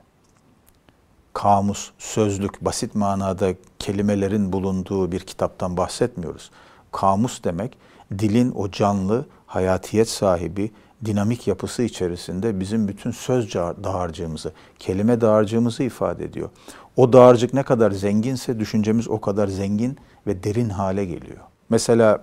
Kamus, 1.33 1.91
sözlük, 1.97 2.65
basit 2.65 2.95
manada 2.95 3.53
kelimelerin 3.79 4.53
bulunduğu 4.53 5.11
bir 5.11 5.19
kitaptan 5.19 5.77
bahsetmiyoruz. 5.77 6.51
Kamus 6.91 7.43
demek 7.43 7.77
dilin 8.19 8.51
o 8.51 8.71
canlı, 8.71 9.25
hayatiyet 9.47 10.09
sahibi, 10.09 10.71
dinamik 11.05 11.47
yapısı 11.47 11.83
içerisinde 11.83 12.59
bizim 12.59 12.87
bütün 12.87 13.11
söz 13.11 13.53
dağarcığımızı, 13.55 14.51
kelime 14.79 15.21
dağarcığımızı 15.21 15.83
ifade 15.83 16.25
ediyor. 16.25 16.49
O 16.95 17.13
dağarcık 17.13 17.53
ne 17.53 17.63
kadar 17.63 17.91
zenginse 17.91 18.59
düşüncemiz 18.59 19.07
o 19.07 19.21
kadar 19.21 19.47
zengin 19.47 19.97
ve 20.27 20.43
derin 20.43 20.69
hale 20.69 21.05
geliyor. 21.05 21.39
Mesela 21.69 22.21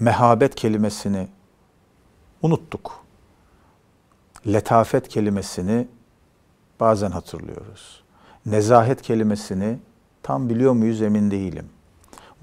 mehabet 0.00 0.54
kelimesini 0.54 1.28
unuttuk. 2.44 3.04
Letafet 4.46 5.08
kelimesini 5.08 5.88
bazen 6.80 7.10
hatırlıyoruz. 7.10 8.02
Nezahet 8.46 9.02
kelimesini 9.02 9.78
tam 10.22 10.48
biliyor 10.48 10.72
muyuz 10.72 11.02
emin 11.02 11.30
değilim. 11.30 11.66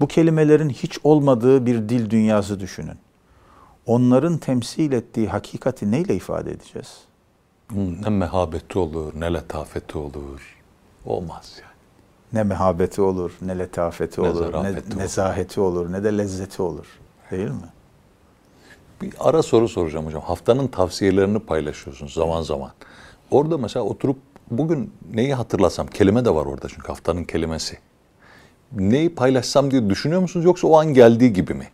Bu 0.00 0.08
kelimelerin 0.08 0.68
hiç 0.68 0.98
olmadığı 1.04 1.66
bir 1.66 1.88
dil 1.88 2.10
dünyası 2.10 2.60
düşünün. 2.60 2.98
Onların 3.86 4.38
temsil 4.38 4.92
ettiği 4.92 5.28
hakikati 5.28 5.90
neyle 5.90 6.14
ifade 6.14 6.50
edeceğiz? 6.50 6.98
Ne 7.74 8.08
mehabeti 8.08 8.78
olur, 8.78 9.12
ne 9.16 9.34
letafeti 9.34 9.98
olur. 9.98 10.56
Olmaz 11.04 11.60
yani. 11.62 11.72
Ne 12.32 12.42
mehabeti 12.42 13.02
olur, 13.02 13.32
ne 13.42 13.58
letafeti 13.58 14.22
ne 14.22 14.28
olur, 14.28 14.52
ne 14.52 14.56
olur. 14.56 14.96
nezaheti 14.96 15.60
olur, 15.60 15.92
ne 15.92 16.04
de 16.04 16.18
lezzeti 16.18 16.62
olur. 16.62 16.86
Değil 17.30 17.50
mi? 17.50 17.72
Bir 19.02 19.12
ara 19.20 19.42
soru 19.42 19.68
soracağım 19.68 20.06
hocam. 20.06 20.22
Haftanın 20.22 20.66
tavsiyelerini 20.66 21.38
paylaşıyorsunuz 21.38 22.14
zaman 22.14 22.42
zaman. 22.42 22.70
Orada 23.30 23.58
mesela 23.58 23.84
oturup 23.84 24.16
bugün 24.50 24.92
neyi 25.14 25.34
hatırlasam, 25.34 25.86
kelime 25.86 26.24
de 26.24 26.34
var 26.34 26.46
orada 26.46 26.68
çünkü 26.68 26.88
haftanın 26.88 27.24
kelimesi. 27.24 27.78
Neyi 28.72 29.14
paylaşsam 29.14 29.70
diye 29.70 29.90
düşünüyor 29.90 30.20
musunuz 30.20 30.46
yoksa 30.46 30.66
o 30.68 30.78
an 30.78 30.94
geldiği 30.94 31.32
gibi 31.32 31.54
mi? 31.54 31.68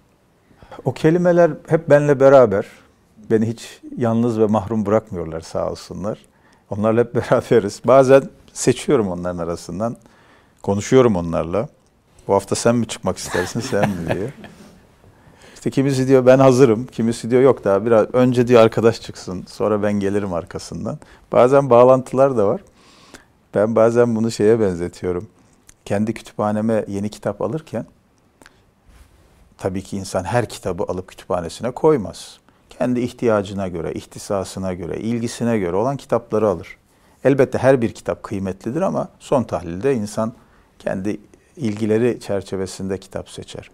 O 0.85 0.93
kelimeler 0.93 1.51
hep 1.69 1.91
benle 1.91 2.21
beraber. 2.21 2.67
Beni 3.31 3.47
hiç 3.47 3.81
yalnız 3.97 4.41
ve 4.41 4.47
mahrum 4.47 4.87
bırakmıyorlar 4.87 5.41
sağ 5.41 5.71
olsunlar. 5.71 6.19
Onlarla 6.71 7.01
hep 7.01 7.15
beraberiz. 7.15 7.81
Bazen 7.85 8.23
seçiyorum 8.53 9.09
onların 9.09 9.39
arasından. 9.39 9.97
Konuşuyorum 10.63 11.17
onlarla. 11.17 11.69
Bu 12.29 12.35
hafta 12.35 12.55
sen 12.55 12.77
mi 12.77 12.87
çıkmak 12.87 13.19
istersin 13.19 13.61
sen 13.61 13.91
mi 13.91 14.15
diye. 14.15 14.33
İşte 15.59 15.71
kimisi 15.71 16.09
diyor 16.09 16.27
ben 16.27 16.39
hazırım, 16.39 16.87
kimisi 16.87 17.31
diyor 17.31 17.43
yok 17.43 17.65
daha 17.65 17.87
biraz 17.87 18.15
önce 18.15 18.49
diyor 18.49 18.63
arkadaş 18.63 19.01
çıksın, 19.01 19.45
sonra 19.49 19.83
ben 19.83 19.93
gelirim 19.93 20.33
arkasından. 20.33 20.99
Bazen 21.33 21.71
bağlantılar 21.71 22.37
da 22.37 22.47
var. 22.47 22.61
Ben 23.55 23.77
bazen 23.77 24.17
bunu 24.17 24.31
şeye 24.31 24.61
benzetiyorum. 24.61 25.29
Kendi 25.85 26.15
kütüphaneme 26.15 26.85
yeni 26.89 27.09
kitap 27.09 27.43
alırken 27.43 27.87
tabii 29.57 29.83
ki 29.83 29.97
insan 29.97 30.25
her 30.25 30.49
kitabı 30.49 30.83
alıp 30.83 31.09
kütüphanesine 31.09 31.71
koymaz. 31.71 32.39
Kendi 32.71 33.01
ihtiyacına 33.01 33.69
göre, 33.69 33.93
ihtisasına 33.93 34.75
göre, 34.75 34.97
ilgisine 35.01 35.59
göre 35.59 35.77
olan 35.77 35.97
kitapları 35.97 36.49
alır. 36.49 36.77
Elbette 37.25 37.59
her 37.59 37.83
bir 37.83 37.93
kitap 37.93 38.23
kıymetlidir 38.23 38.81
ama 38.81 39.09
son 39.19 39.43
tahlilde 39.43 39.95
insan 39.95 40.33
kendi 40.79 41.21
ilgileri 41.57 42.21
çerçevesinde 42.21 42.99
kitap 42.99 43.31
seçer. 43.31 43.71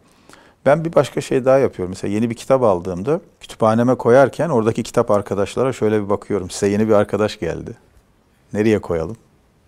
Ben 0.67 0.85
bir 0.85 0.95
başka 0.95 1.21
şey 1.21 1.45
daha 1.45 1.59
yapıyorum. 1.59 1.91
Mesela 1.91 2.15
yeni 2.15 2.31
bir 2.31 2.35
kitap 2.35 2.63
aldığımda 2.63 3.21
kütüphaneme 3.41 3.95
koyarken 3.95 4.49
oradaki 4.49 4.83
kitap 4.83 5.11
arkadaşlara 5.11 5.73
şöyle 5.73 6.05
bir 6.05 6.09
bakıyorum. 6.09 6.51
Size 6.51 6.69
yeni 6.69 6.89
bir 6.89 6.93
arkadaş 6.93 7.39
geldi. 7.39 7.77
Nereye 8.53 8.79
koyalım? 8.79 9.17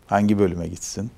Hangi 0.07 0.39
bölüme 0.39 0.69
gitsin? 0.69 1.11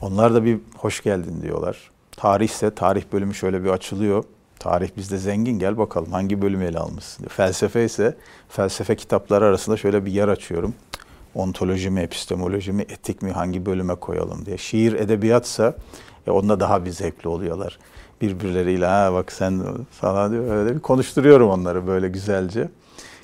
Onlar 0.00 0.34
da 0.34 0.44
bir 0.44 0.58
hoş 0.78 1.02
geldin 1.02 1.42
diyorlar. 1.42 1.90
Tarih 2.16 2.48
ise 2.48 2.74
tarih 2.74 3.02
bölümü 3.12 3.34
şöyle 3.34 3.64
bir 3.64 3.68
açılıyor. 3.68 4.24
Tarih 4.58 4.90
bizde 4.96 5.18
zengin 5.18 5.58
gel 5.58 5.78
bakalım 5.78 6.12
hangi 6.12 6.42
bölümü 6.42 6.64
ele 6.64 6.78
almışsın. 6.78 7.26
Felsefe 7.26 7.84
ise 7.84 8.16
felsefe 8.48 8.96
kitapları 8.96 9.44
arasında 9.44 9.76
şöyle 9.76 10.04
bir 10.04 10.12
yer 10.12 10.28
açıyorum. 10.28 10.74
Ontoloji 11.34 11.90
mi, 11.90 12.00
epistemoloji 12.00 12.72
mi, 12.72 12.82
etik 12.82 13.22
mi 13.22 13.30
hangi 13.30 13.66
bölüme 13.66 13.94
koyalım 13.94 14.46
diye. 14.46 14.58
Şiir, 14.58 14.92
edebiyatsa 14.92 15.76
e, 16.26 16.30
onda 16.30 16.60
daha 16.60 16.84
bir 16.84 16.90
zevkli 16.90 17.28
oluyorlar 17.28 17.78
birbirleriyle 18.28 18.86
ha 18.86 19.12
bak 19.12 19.32
sen 19.32 19.62
falan 19.90 20.32
diyor 20.32 20.56
öyle 20.56 20.74
bir 20.74 20.80
konuşturuyorum 20.80 21.50
onları 21.50 21.86
böyle 21.86 22.08
güzelce. 22.08 22.68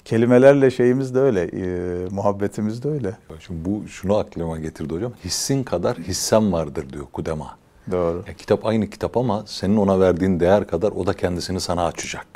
Kelimelerle 0.05 0.71
şeyimiz 0.71 1.15
de 1.15 1.19
öyle, 1.19 1.43
e, 1.43 1.65
muhabbetimiz 2.11 2.83
de 2.83 2.89
öyle. 2.89 3.17
Şimdi 3.41 3.65
bu 3.65 3.89
şunu 3.89 4.17
aklıma 4.17 4.59
getirdi 4.59 4.95
hocam. 4.95 5.13
Hissin 5.25 5.65
kadar 5.65 5.99
hissem 5.99 6.53
vardır 6.53 6.93
diyor 6.93 7.05
Kudema. 7.13 7.57
Doğru. 7.91 8.25
Ya, 8.27 8.35
kitap 8.35 8.67
aynı 8.67 8.91
kitap 8.91 9.17
ama 9.17 9.45
senin 9.47 9.77
ona 9.77 10.01
verdiğin 10.01 10.41
değer 10.41 10.67
kadar 10.67 10.93
o 10.93 11.07
da 11.07 11.13
kendisini 11.13 11.61
sana 11.61 11.87
açacak. 11.87 12.27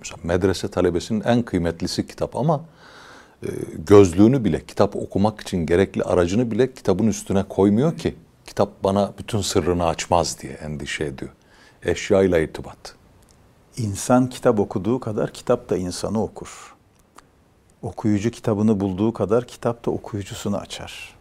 Mesela 0.00 0.18
medrese 0.22 0.68
talebesinin 0.68 1.20
en 1.20 1.42
kıymetlisi 1.42 2.06
kitap 2.06 2.36
ama 2.36 2.64
e, 3.42 3.48
gözlüğünü 3.86 4.44
bile, 4.44 4.64
kitap 4.64 4.96
okumak 4.96 5.40
için 5.40 5.66
gerekli 5.66 6.02
aracını 6.02 6.50
bile 6.50 6.72
kitabın 6.72 7.06
üstüne 7.06 7.42
koymuyor 7.42 7.96
ki. 7.96 8.14
Kitap 8.46 8.84
bana 8.84 9.12
bütün 9.18 9.40
sırrını 9.40 9.86
açmaz 9.86 10.38
diye 10.42 10.52
endişe 10.52 11.04
ediyor 11.04 11.30
eşyayla 11.82 12.38
irtibat. 12.38 12.94
İnsan 13.76 14.28
kitap 14.28 14.60
okuduğu 14.60 15.00
kadar 15.00 15.32
kitap 15.32 15.70
da 15.70 15.76
insanı 15.76 16.22
okur. 16.22 16.74
Okuyucu 17.82 18.30
kitabını 18.30 18.80
bulduğu 18.80 19.12
kadar 19.12 19.46
kitap 19.46 19.86
da 19.86 19.90
okuyucusunu 19.90 20.56
açar. 20.56 21.16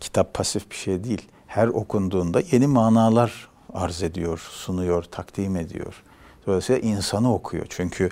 Kitap 0.00 0.34
pasif 0.34 0.70
bir 0.70 0.76
şey 0.76 1.04
değil. 1.04 1.28
Her 1.46 1.68
okunduğunda 1.68 2.42
yeni 2.52 2.66
manalar 2.66 3.48
arz 3.72 4.02
ediyor, 4.02 4.38
sunuyor, 4.38 5.02
takdim 5.02 5.56
ediyor. 5.56 6.02
Dolayısıyla 6.46 6.80
insanı 6.80 7.34
okuyor. 7.34 7.66
Çünkü 7.68 8.10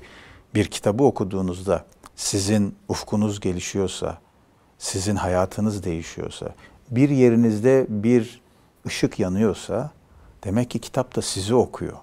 bir 0.55 0.65
kitabı 0.65 1.05
okuduğunuzda 1.05 1.85
sizin 2.17 2.77
ufkunuz 2.89 3.41
gelişiyorsa, 3.41 4.19
sizin 4.79 5.17
hayatınız 5.17 5.85
değişiyorsa, 5.85 6.55
bir 6.91 7.09
yerinizde 7.09 7.87
bir 7.89 8.41
ışık 8.87 9.19
yanıyorsa 9.19 9.91
demek 10.45 10.71
ki 10.71 10.79
kitap 10.79 11.17
da 11.17 11.23
sizi 11.23 11.55
okuyor. 11.55 11.97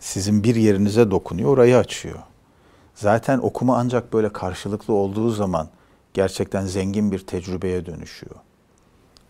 Sizin 0.00 0.44
bir 0.44 0.54
yerinize 0.54 1.10
dokunuyor, 1.10 1.50
orayı 1.50 1.76
açıyor. 1.76 2.18
Zaten 2.94 3.38
okuma 3.38 3.76
ancak 3.78 4.12
böyle 4.12 4.32
karşılıklı 4.32 4.94
olduğu 4.94 5.30
zaman 5.30 5.68
gerçekten 6.14 6.66
zengin 6.66 7.12
bir 7.12 7.26
tecrübeye 7.26 7.86
dönüşüyor. 7.86 8.36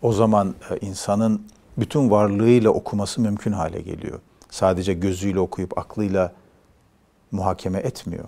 O 0.01 0.13
zaman 0.13 0.55
e, 0.69 0.85
insanın 0.85 1.47
bütün 1.77 2.11
varlığıyla 2.11 2.69
okuması 2.69 3.21
mümkün 3.21 3.51
hale 3.51 3.81
geliyor. 3.81 4.19
Sadece 4.49 4.93
gözüyle 4.93 5.39
okuyup 5.39 5.77
aklıyla 5.77 6.33
muhakeme 7.31 7.79
etmiyor. 7.79 8.25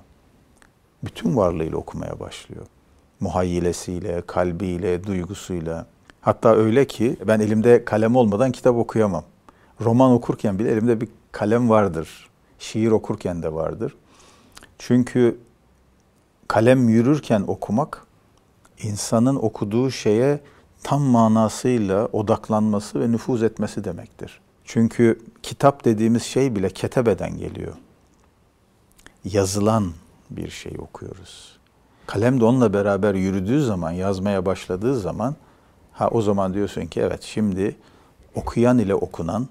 Bütün 1.04 1.38
varlığıyla 1.38 1.78
okumaya 1.78 2.20
başlıyor. 2.20 2.66
Muhayyilesiyle, 3.20 4.22
kalbiyle, 4.28 5.04
duygusuyla. 5.04 5.86
Hatta 6.22 6.56
öyle 6.56 6.88
ki 6.88 7.18
ben 7.28 7.40
elimde 7.40 7.86
kalem 7.86 8.16
olmadan 8.16 8.52
kitap 8.52 8.76
okuyamam. 8.76 9.24
Roman 9.82 10.12
okurken 10.12 10.60
bile 10.60 10.72
elimde 10.72 11.02
bir 11.02 11.10
kalem 11.32 11.70
vardır. 11.70 12.30
Şiir 12.60 12.92
okurken 12.92 13.44
de 13.44 13.54
vardır. 13.54 13.96
Çünkü 14.78 15.40
kalem 16.48 16.90
yürürken 16.90 17.44
okumak 17.48 18.06
insanın 18.84 19.36
okuduğu 19.36 19.92
şeye 19.92 20.40
tam 20.84 21.02
manasıyla 21.02 22.06
odaklanması 22.06 23.00
ve 23.00 23.12
nüfuz 23.12 23.44
etmesi 23.44 23.84
demektir. 23.84 24.40
Çünkü 24.66 25.20
kitap 25.44 25.86
dediğimiz 25.86 26.24
şey 26.24 26.56
bile 26.56 26.70
ketebeden 26.70 27.38
geliyor. 27.38 27.74
Yazılan 29.26 29.94
bir 30.30 30.50
şey 30.50 30.74
okuyoruz. 30.80 31.58
Kalem 32.08 32.40
de 32.40 32.46
onunla 32.46 32.74
beraber 32.74 33.16
yürüdüğü 33.16 33.64
zaman, 33.64 33.92
yazmaya 33.92 34.46
başladığı 34.46 35.00
zaman 35.00 35.36
ha 35.92 36.10
o 36.10 36.22
zaman 36.22 36.54
diyorsun 36.54 36.86
ki 36.86 37.02
evet 37.02 37.24
şimdi 37.24 37.76
okuyan 38.36 38.78
ile 38.78 38.96
okunan, 38.96 39.48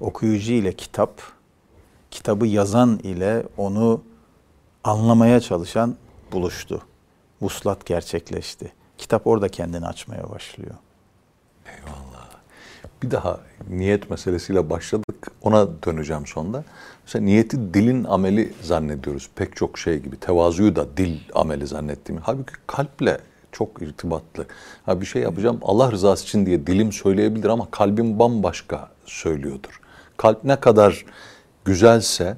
okuyucu 0.00 0.52
ile 0.52 0.72
kitap, 0.72 1.22
kitabı 2.10 2.46
yazan 2.46 2.98
ile 3.02 3.42
onu 3.56 4.02
anlamaya 4.84 5.40
çalışan 5.40 5.96
buluştu. 6.32 6.82
Vuslat 7.42 7.86
gerçekleşti. 7.86 8.72
Kitap 8.98 9.26
orada 9.26 9.48
kendini 9.48 9.86
açmaya 9.86 10.30
başlıyor. 10.30 10.74
Eyvallah. 11.66 12.28
Bir 13.02 13.10
daha 13.10 13.40
niyet 13.70 14.10
meselesiyle 14.10 14.70
başladık. 14.70 15.30
Ona 15.42 15.68
döneceğim 15.86 16.26
sonunda. 16.26 16.64
Mesela 17.04 17.24
niyeti 17.24 17.74
dilin 17.74 18.04
ameli 18.04 18.52
zannediyoruz. 18.62 19.30
Pek 19.34 19.56
çok 19.56 19.78
şey 19.78 19.98
gibi. 19.98 20.16
Tevazuyu 20.20 20.76
da 20.76 20.96
dil 20.96 21.18
ameli 21.34 21.66
zannettiğimi. 21.66 22.22
Halbuki 22.24 22.52
kalple 22.66 23.20
çok 23.52 23.82
irtibatlı. 23.82 24.46
Ha 24.86 25.00
bir 25.00 25.06
şey 25.06 25.22
yapacağım 25.22 25.58
Allah 25.62 25.92
rızası 25.92 26.24
için 26.24 26.46
diye 26.46 26.66
dilim 26.66 26.92
söyleyebilir 26.92 27.48
ama 27.48 27.70
kalbim 27.70 28.18
bambaşka 28.18 28.90
söylüyordur. 29.06 29.80
Kalp 30.18 30.44
ne 30.44 30.56
kadar 30.56 31.04
güzelse 31.64 32.36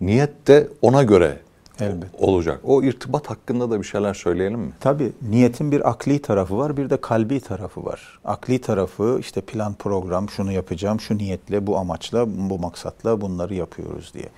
niyet 0.00 0.46
de 0.46 0.68
ona 0.82 1.02
göre 1.02 1.38
Elbet. 1.80 2.08
olacak. 2.18 2.60
O 2.64 2.82
irtibat 2.82 3.30
hakkında 3.30 3.70
da 3.70 3.80
bir 3.80 3.86
şeyler 3.86 4.14
söyleyelim 4.14 4.60
mi? 4.60 4.72
Tabii 4.80 5.12
niyetin 5.30 5.72
bir 5.72 5.90
akli 5.90 6.22
tarafı 6.22 6.58
var 6.58 6.76
bir 6.76 6.90
de 6.90 7.00
kalbi 7.00 7.40
tarafı 7.40 7.84
var. 7.84 8.18
Akli 8.24 8.60
tarafı 8.60 9.16
işte 9.20 9.40
plan 9.40 9.74
program 9.74 10.28
şunu 10.30 10.52
yapacağım 10.52 11.00
şu 11.00 11.18
niyetle 11.18 11.66
bu 11.66 11.78
amaçla 11.78 12.26
bu 12.50 12.58
maksatla 12.58 13.20
bunları 13.20 13.54
yapıyoruz 13.54 14.14
diye. 14.14 14.28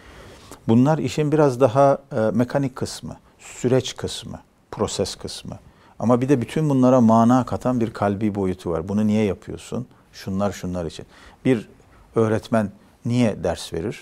Bunlar 0.69 0.99
işin 0.99 1.33
biraz 1.33 1.61
daha 1.61 1.99
e, 2.13 2.21
mekanik 2.21 2.77
kısmı, 2.77 3.17
süreç 3.39 3.97
kısmı, 3.97 4.41
proses 4.71 5.15
kısmı. 5.15 5.59
Ama 5.99 6.21
bir 6.21 6.29
de 6.29 6.41
bütün 6.41 6.71
bunlara 6.71 7.01
mana 7.01 7.47
katan 7.47 7.81
bir 7.81 7.93
kalbi 7.93 8.35
boyutu 8.35 8.71
var. 8.71 8.89
Bunu 8.89 9.07
niye 9.07 9.25
yapıyorsun? 9.25 9.87
Şunlar 10.13 10.53
şunlar 10.53 10.87
için. 10.87 11.07
Bir 11.45 11.69
öğretmen 12.19 12.71
niye 13.05 13.45
ders 13.45 13.73
verir? 13.73 14.01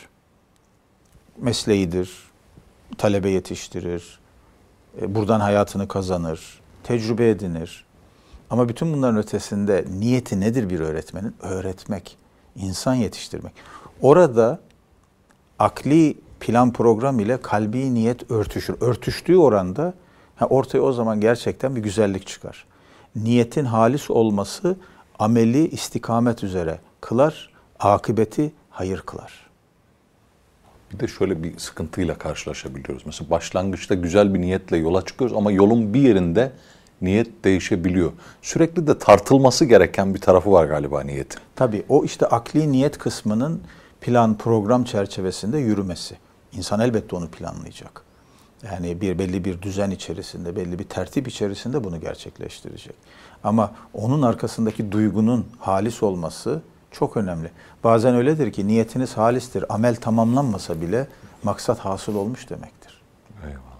Mesleğidir, 1.38 2.10
talebe 2.98 3.30
yetiştirir, 3.30 4.18
e, 5.00 5.14
buradan 5.14 5.40
hayatını 5.40 5.88
kazanır, 5.88 6.60
tecrübe 6.84 7.30
edinir. 7.30 7.84
Ama 8.50 8.68
bütün 8.68 8.92
bunların 8.92 9.18
ötesinde 9.18 9.84
niyeti 9.98 10.40
nedir 10.40 10.70
bir 10.70 10.80
öğretmenin? 10.80 11.34
Öğretmek, 11.42 12.16
insan 12.56 12.94
yetiştirmek. 12.94 13.52
Orada 14.02 14.60
akli 15.58 16.16
plan 16.40 16.72
program 16.72 17.20
ile 17.20 17.40
kalbi 17.40 17.94
niyet 17.94 18.30
örtüşür. 18.30 18.76
Örtüştüğü 18.80 19.36
oranda 19.36 19.94
ortaya 20.40 20.80
o 20.80 20.92
zaman 20.92 21.20
gerçekten 21.20 21.76
bir 21.76 21.80
güzellik 21.80 22.26
çıkar. 22.26 22.64
Niyetin 23.16 23.64
halis 23.64 24.10
olması 24.10 24.76
ameli 25.18 25.68
istikamet 25.68 26.44
üzere 26.44 26.80
kılar, 27.00 27.50
akıbeti 27.78 28.52
hayır 28.70 29.00
kılar. 29.00 29.46
Bir 30.92 31.00
de 31.00 31.08
şöyle 31.08 31.42
bir 31.42 31.58
sıkıntıyla 31.58 32.18
karşılaşabiliyoruz. 32.18 33.06
Mesela 33.06 33.30
başlangıçta 33.30 33.94
güzel 33.94 34.34
bir 34.34 34.40
niyetle 34.40 34.76
yola 34.76 35.04
çıkıyoruz 35.04 35.36
ama 35.36 35.52
yolun 35.52 35.94
bir 35.94 36.00
yerinde 36.00 36.52
niyet 37.02 37.44
değişebiliyor. 37.44 38.12
Sürekli 38.42 38.86
de 38.86 38.98
tartılması 38.98 39.64
gereken 39.64 40.14
bir 40.14 40.20
tarafı 40.20 40.52
var 40.52 40.64
galiba 40.64 41.02
niyetin. 41.02 41.40
Tabii 41.56 41.84
o 41.88 42.04
işte 42.04 42.26
akli 42.26 42.72
niyet 42.72 42.98
kısmının 42.98 43.60
plan 44.00 44.38
program 44.38 44.84
çerçevesinde 44.84 45.58
yürümesi. 45.58 46.16
İnsan 46.52 46.80
elbette 46.80 47.16
onu 47.16 47.28
planlayacak. 47.28 48.02
Yani 48.64 49.00
bir 49.00 49.18
belli 49.18 49.44
bir 49.44 49.62
düzen 49.62 49.90
içerisinde, 49.90 50.56
belli 50.56 50.78
bir 50.78 50.84
tertip 50.84 51.28
içerisinde 51.28 51.84
bunu 51.84 52.00
gerçekleştirecek. 52.00 52.94
Ama 53.44 53.72
onun 53.94 54.22
arkasındaki 54.22 54.92
duygunun 54.92 55.46
halis 55.58 56.02
olması 56.02 56.62
çok 56.90 57.16
önemli. 57.16 57.50
Bazen 57.84 58.14
öyledir 58.14 58.52
ki 58.52 58.66
niyetiniz 58.66 59.16
halistir. 59.16 59.64
Amel 59.68 59.96
tamamlanmasa 59.96 60.80
bile 60.80 61.06
maksat 61.42 61.78
hasıl 61.78 62.14
olmuş 62.14 62.50
demektir. 62.50 63.02
Eyvallah. 63.44 63.76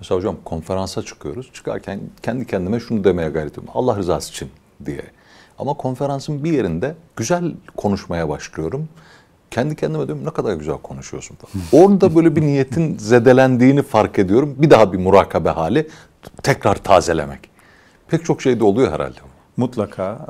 Mesela 0.00 0.18
hocam 0.18 0.36
konferansa 0.44 1.02
çıkıyoruz. 1.02 1.50
Çıkarken 1.52 2.00
kendi 2.22 2.46
kendime 2.46 2.80
şunu 2.80 3.04
demeye 3.04 3.28
gayret 3.28 3.52
ediyorum. 3.52 3.72
Allah 3.74 3.96
rızası 3.96 4.30
için 4.30 4.50
diye. 4.84 5.04
Ama 5.58 5.74
konferansın 5.74 6.44
bir 6.44 6.52
yerinde 6.52 6.94
güzel 7.16 7.52
konuşmaya 7.76 8.28
başlıyorum. 8.28 8.88
Kendi 9.50 9.76
kendime 9.76 10.06
diyorum 10.06 10.24
ne 10.24 10.30
kadar 10.30 10.54
güzel 10.54 10.78
konuşuyorsun. 10.78 11.36
Orada 11.72 12.14
böyle 12.14 12.36
bir 12.36 12.42
niyetin 12.42 12.98
zedelendiğini 12.98 13.82
fark 13.82 14.18
ediyorum. 14.18 14.54
Bir 14.58 14.70
daha 14.70 14.92
bir 14.92 14.98
murakabe 14.98 15.48
hali 15.48 15.88
tekrar 16.42 16.74
tazelemek. 16.74 17.40
Pek 18.08 18.24
çok 18.24 18.42
şey 18.42 18.60
de 18.60 18.64
oluyor 18.64 18.92
herhalde. 18.92 19.18
Mutlaka. 19.58 20.26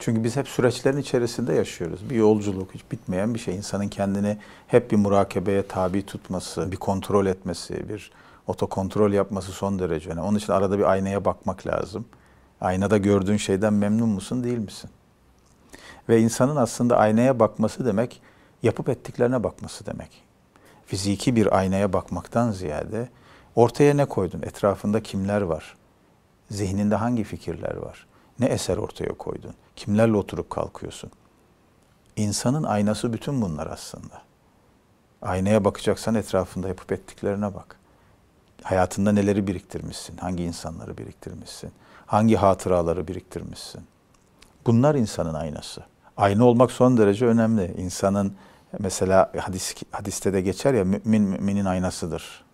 Çünkü 0.00 0.24
biz 0.24 0.36
hep 0.36 0.48
süreçlerin 0.48 0.96
içerisinde 0.96 1.54
yaşıyoruz. 1.54 2.10
Bir 2.10 2.16
yolculuk, 2.16 2.74
hiç 2.74 2.82
bitmeyen 2.92 3.34
bir 3.34 3.38
şey. 3.38 3.56
İnsanın 3.56 3.88
kendini 3.88 4.38
hep 4.66 4.90
bir 4.90 4.96
murakebeye 4.96 5.66
tabi 5.66 6.06
tutması, 6.06 6.72
bir 6.72 6.76
kontrol 6.76 7.26
etmesi, 7.26 7.88
bir 7.88 8.12
otokontrol 8.46 9.12
yapması 9.12 9.52
son 9.52 9.78
derece 9.78 10.10
önemli. 10.10 10.22
Onun 10.22 10.38
için 10.38 10.52
arada 10.52 10.78
bir 10.78 10.84
aynaya 10.84 11.24
bakmak 11.24 11.66
lazım. 11.66 12.04
Aynada 12.60 12.98
gördüğün 12.98 13.36
şeyden 13.36 13.72
memnun 13.72 14.08
musun, 14.08 14.44
değil 14.44 14.58
misin? 14.58 14.90
Ve 16.08 16.20
insanın 16.20 16.56
aslında 16.56 16.96
aynaya 16.96 17.38
bakması 17.40 17.86
demek, 17.86 18.22
yapıp 18.62 18.88
ettiklerine 18.88 19.44
bakması 19.44 19.86
demek. 19.86 20.22
Fiziki 20.86 21.36
bir 21.36 21.58
aynaya 21.58 21.92
bakmaktan 21.92 22.50
ziyade 22.50 23.08
ortaya 23.56 23.94
ne 23.94 24.04
koydun, 24.04 24.42
etrafında 24.42 25.02
kimler 25.02 25.40
var, 25.40 25.76
zihninde 26.50 26.94
hangi 26.94 27.24
fikirler 27.24 27.76
var, 27.76 28.06
ne 28.40 28.46
eser 28.46 28.76
ortaya 28.76 29.14
koydun? 29.18 29.54
Kimlerle 29.76 30.16
oturup 30.16 30.50
kalkıyorsun? 30.50 31.10
İnsanın 32.16 32.62
aynası 32.62 33.12
bütün 33.12 33.42
bunlar 33.42 33.66
aslında. 33.66 34.22
Aynaya 35.22 35.64
bakacaksan 35.64 36.14
etrafında 36.14 36.68
yapıp 36.68 36.92
ettiklerine 36.92 37.54
bak. 37.54 37.76
Hayatında 38.62 39.12
neleri 39.12 39.46
biriktirmişsin? 39.46 40.16
Hangi 40.16 40.44
insanları 40.44 40.98
biriktirmişsin? 40.98 41.72
Hangi 42.06 42.36
hatıraları 42.36 43.08
biriktirmişsin? 43.08 43.82
Bunlar 44.66 44.94
insanın 44.94 45.34
aynası. 45.34 45.82
Ayna 46.16 46.44
olmak 46.44 46.72
son 46.72 46.96
derece 46.98 47.26
önemli. 47.26 47.74
İnsanın 47.78 48.32
mesela 48.78 49.32
hadis, 49.38 49.74
hadiste 49.90 50.32
de 50.32 50.40
geçer 50.40 50.74
ya 50.74 50.84
mümin 50.84 51.22
müminin 51.22 51.64
aynasıdır. 51.64 52.44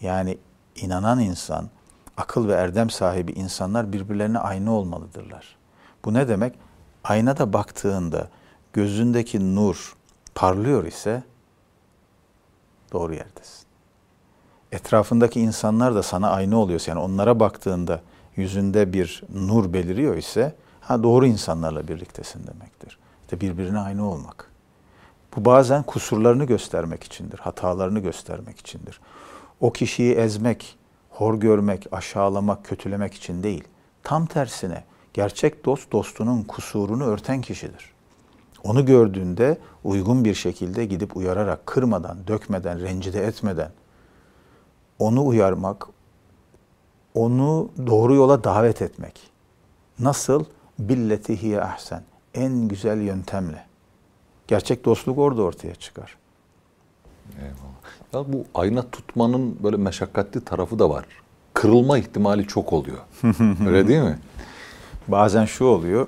Yani 0.00 0.38
inanan 0.76 1.20
insan 1.20 1.68
akıl 2.16 2.48
ve 2.48 2.52
erdem 2.52 2.90
sahibi 2.90 3.32
insanlar 3.32 3.92
birbirlerine 3.92 4.38
aynı 4.38 4.72
olmalıdırlar. 4.72 5.56
Bu 6.04 6.14
ne 6.14 6.28
demek? 6.28 6.54
Aynada 7.04 7.52
baktığında 7.52 8.28
gözündeki 8.72 9.54
nur 9.54 9.94
parlıyor 10.34 10.84
ise 10.84 11.22
doğru 12.92 13.14
yerdesin. 13.14 13.66
Etrafındaki 14.72 15.40
insanlar 15.40 15.94
da 15.94 16.02
sana 16.02 16.30
aynı 16.30 16.58
oluyorsa 16.58 16.90
yani 16.90 17.00
onlara 17.00 17.40
baktığında 17.40 18.00
yüzünde 18.36 18.92
bir 18.92 19.22
nur 19.34 19.72
beliriyor 19.72 20.16
ise 20.16 20.54
ha 20.80 21.02
doğru 21.02 21.26
insanlarla 21.26 21.88
birliktesin 21.88 22.46
demektir. 22.46 22.98
İşte 23.22 23.40
birbirine 23.40 23.78
aynı 23.78 24.10
olmak. 24.10 24.50
Bu 25.36 25.44
bazen 25.44 25.82
kusurlarını 25.82 26.44
göstermek 26.44 27.04
içindir, 27.04 27.38
hatalarını 27.38 27.98
göstermek 27.98 28.58
içindir. 28.58 29.00
O 29.60 29.72
kişiyi 29.72 30.14
ezmek, 30.14 30.78
hor 31.12 31.34
görmek, 31.34 31.86
aşağılamak, 31.92 32.64
kötülemek 32.64 33.14
için 33.14 33.42
değil. 33.42 33.64
Tam 34.02 34.26
tersine 34.26 34.84
gerçek 35.14 35.64
dost 35.64 35.92
dostunun 35.92 36.42
kusurunu 36.42 37.04
örten 37.04 37.40
kişidir. 37.40 37.92
Onu 38.64 38.86
gördüğünde 38.86 39.58
uygun 39.84 40.24
bir 40.24 40.34
şekilde 40.34 40.84
gidip 40.84 41.16
uyararak, 41.16 41.66
kırmadan, 41.66 42.26
dökmeden, 42.26 42.80
rencide 42.80 43.26
etmeden 43.26 43.70
onu 45.02 45.26
uyarmak, 45.26 45.86
onu 47.14 47.70
doğru 47.86 48.14
yola 48.14 48.44
davet 48.44 48.82
etmek. 48.82 49.30
Nasıl? 49.98 50.44
Billeti 50.78 51.42
hiye 51.42 51.60
ahsen. 51.60 52.02
En 52.34 52.68
güzel 52.68 53.00
yöntemle. 53.00 53.66
Gerçek 54.46 54.84
dostluk 54.84 55.18
orada 55.18 55.42
ortaya 55.42 55.74
çıkar. 55.74 56.16
Eyvallah. 57.38 57.82
Ya 58.12 58.32
bu 58.32 58.44
ayna 58.54 58.90
tutmanın 58.90 59.62
böyle 59.62 59.76
meşakkatli 59.76 60.44
tarafı 60.44 60.78
da 60.78 60.90
var. 60.90 61.04
Kırılma 61.54 61.98
ihtimali 61.98 62.46
çok 62.46 62.72
oluyor. 62.72 62.98
Öyle 63.66 63.88
değil 63.88 64.02
mi? 64.02 64.18
Bazen 65.08 65.44
şu 65.44 65.64
oluyor. 65.64 66.06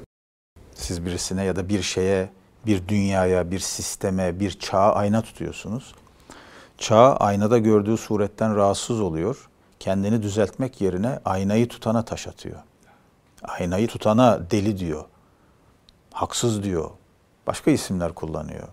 Siz 0.74 1.06
birisine 1.06 1.44
ya 1.44 1.56
da 1.56 1.68
bir 1.68 1.82
şeye, 1.82 2.30
bir 2.66 2.88
dünyaya, 2.88 3.50
bir 3.50 3.58
sisteme, 3.58 4.40
bir 4.40 4.50
çağa 4.50 4.92
ayna 4.92 5.22
tutuyorsunuz. 5.22 5.94
Çağ 6.78 7.16
aynada 7.16 7.58
gördüğü 7.58 7.96
suretten 7.96 8.56
rahatsız 8.56 9.00
oluyor. 9.00 9.48
Kendini 9.80 10.22
düzeltmek 10.22 10.80
yerine 10.80 11.20
aynayı 11.24 11.68
tutana 11.68 12.04
taş 12.04 12.28
atıyor. 12.28 12.58
Aynayı 13.42 13.88
tutana 13.88 14.50
deli 14.50 14.78
diyor. 14.78 15.04
Haksız 16.12 16.62
diyor. 16.62 16.90
Başka 17.46 17.70
isimler 17.70 18.12
kullanıyor. 18.12 18.68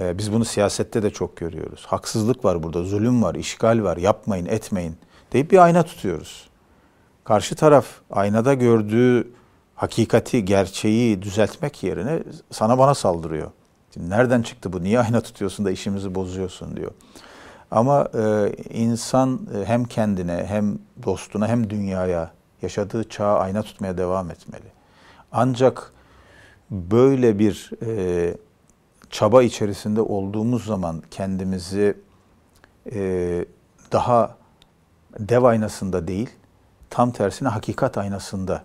Ee, 0.00 0.18
biz 0.18 0.32
bunu 0.32 0.44
siyasette 0.44 1.02
de 1.02 1.10
çok 1.10 1.36
görüyoruz. 1.36 1.86
Haksızlık 1.86 2.44
var 2.44 2.62
burada, 2.62 2.82
zulüm 2.82 3.22
var, 3.22 3.34
işgal 3.34 3.82
var, 3.82 3.96
yapmayın, 3.96 4.46
etmeyin 4.46 4.96
deyip 5.32 5.50
bir 5.50 5.58
ayna 5.58 5.82
tutuyoruz. 5.82 6.48
Karşı 7.24 7.54
taraf 7.56 7.86
aynada 8.10 8.54
gördüğü 8.54 9.32
hakikati, 9.74 10.44
gerçeği 10.44 11.22
düzeltmek 11.22 11.82
yerine 11.82 12.22
sana 12.50 12.78
bana 12.78 12.94
saldırıyor. 12.94 13.50
Şimdi 13.94 14.10
nereden 14.10 14.42
çıktı 14.42 14.72
bu? 14.72 14.82
Niye 14.82 15.00
ayna 15.00 15.20
tutuyorsun 15.20 15.66
da 15.66 15.70
işimizi 15.70 16.14
bozuyorsun 16.14 16.76
diyor. 16.76 16.90
Ama 17.70 18.08
e, 18.14 18.52
insan 18.70 19.40
e, 19.56 19.64
hem 19.64 19.84
kendine 19.84 20.46
hem 20.48 20.78
dostuna 21.04 21.48
hem 21.48 21.70
dünyaya 21.70 22.30
yaşadığı 22.62 23.08
çağa 23.08 23.38
ayna 23.38 23.62
tutmaya 23.62 23.98
devam 23.98 24.30
etmeli. 24.30 24.66
Ancak 25.32 25.92
böyle 26.70 27.38
bir 27.38 27.70
e, 27.86 28.36
çaba 29.14 29.42
içerisinde 29.42 30.00
olduğumuz 30.00 30.64
zaman 30.64 31.02
kendimizi 31.10 31.96
e, 32.92 33.44
daha 33.92 34.36
dev 35.18 35.42
aynasında 35.42 36.08
değil, 36.08 36.30
tam 36.90 37.10
tersine 37.10 37.48
hakikat 37.48 37.98
aynasında 37.98 38.64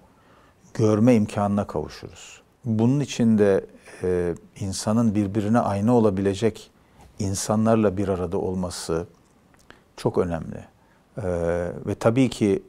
görme 0.74 1.16
imkanına 1.16 1.68
kavuşuruz. 1.68 2.42
Bunun 2.66 3.00
için 3.00 3.38
de 3.38 3.66
e, 4.04 4.36
insanın 4.60 5.16
birbirine 5.16 5.60
ayna 5.60 5.96
olabilecek 5.96 6.72
insanlarla 7.20 7.98
bir 7.98 8.08
arada 8.08 8.38
olması 8.38 9.08
çok 9.98 10.18
önemli. 10.18 10.66
E, 11.18 11.28
ve 11.86 11.96
tabii 11.96 12.30
ki 12.30 12.64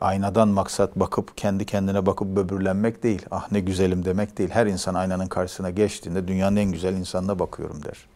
aynadan 0.00 0.48
maksat 0.48 0.96
bakıp 0.96 1.36
kendi 1.36 1.66
kendine 1.66 2.06
bakıp 2.06 2.36
böbürlenmek 2.36 3.02
değil. 3.02 3.26
Ah 3.30 3.52
ne 3.52 3.60
güzelim 3.60 4.04
demek 4.04 4.38
değil. 4.38 4.50
Her 4.50 4.66
insan 4.66 4.94
aynanın 4.94 5.26
karşısına 5.26 5.70
geçtiğinde 5.70 6.28
dünyanın 6.28 6.56
en 6.56 6.72
güzel 6.72 6.94
insanına 6.94 7.38
bakıyorum 7.38 7.84
der. 7.84 8.08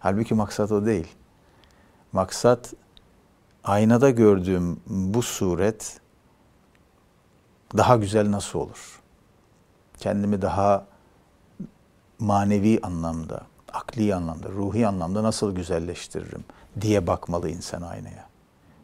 Halbuki 0.00 0.34
maksat 0.34 0.72
o 0.72 0.86
değil. 0.86 1.08
Maksat 2.12 2.74
aynada 3.64 4.10
gördüğüm 4.10 4.80
bu 4.86 5.22
suret 5.22 6.00
daha 7.76 7.96
güzel 7.96 8.30
nasıl 8.30 8.58
olur? 8.58 9.00
Kendimi 9.98 10.42
daha 10.42 10.86
manevi 12.18 12.80
anlamda, 12.82 13.42
akli 13.72 14.14
anlamda, 14.14 14.48
ruhi 14.48 14.86
anlamda 14.86 15.22
nasıl 15.22 15.54
güzelleştiririm 15.54 16.44
diye 16.80 17.06
bakmalı 17.06 17.50
insan 17.50 17.82
aynaya. 17.82 18.28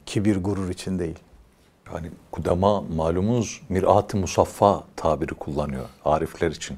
Kibir, 0.06 0.36
gurur 0.36 0.70
için 0.70 0.98
değil. 0.98 1.18
Yani 1.92 2.10
kudama 2.32 2.80
malumunuz 2.80 3.60
mirat-ı 3.68 4.16
musaffa 4.16 4.84
tabiri 4.96 5.34
kullanıyor 5.34 5.84
arifler 6.04 6.50
için. 6.50 6.76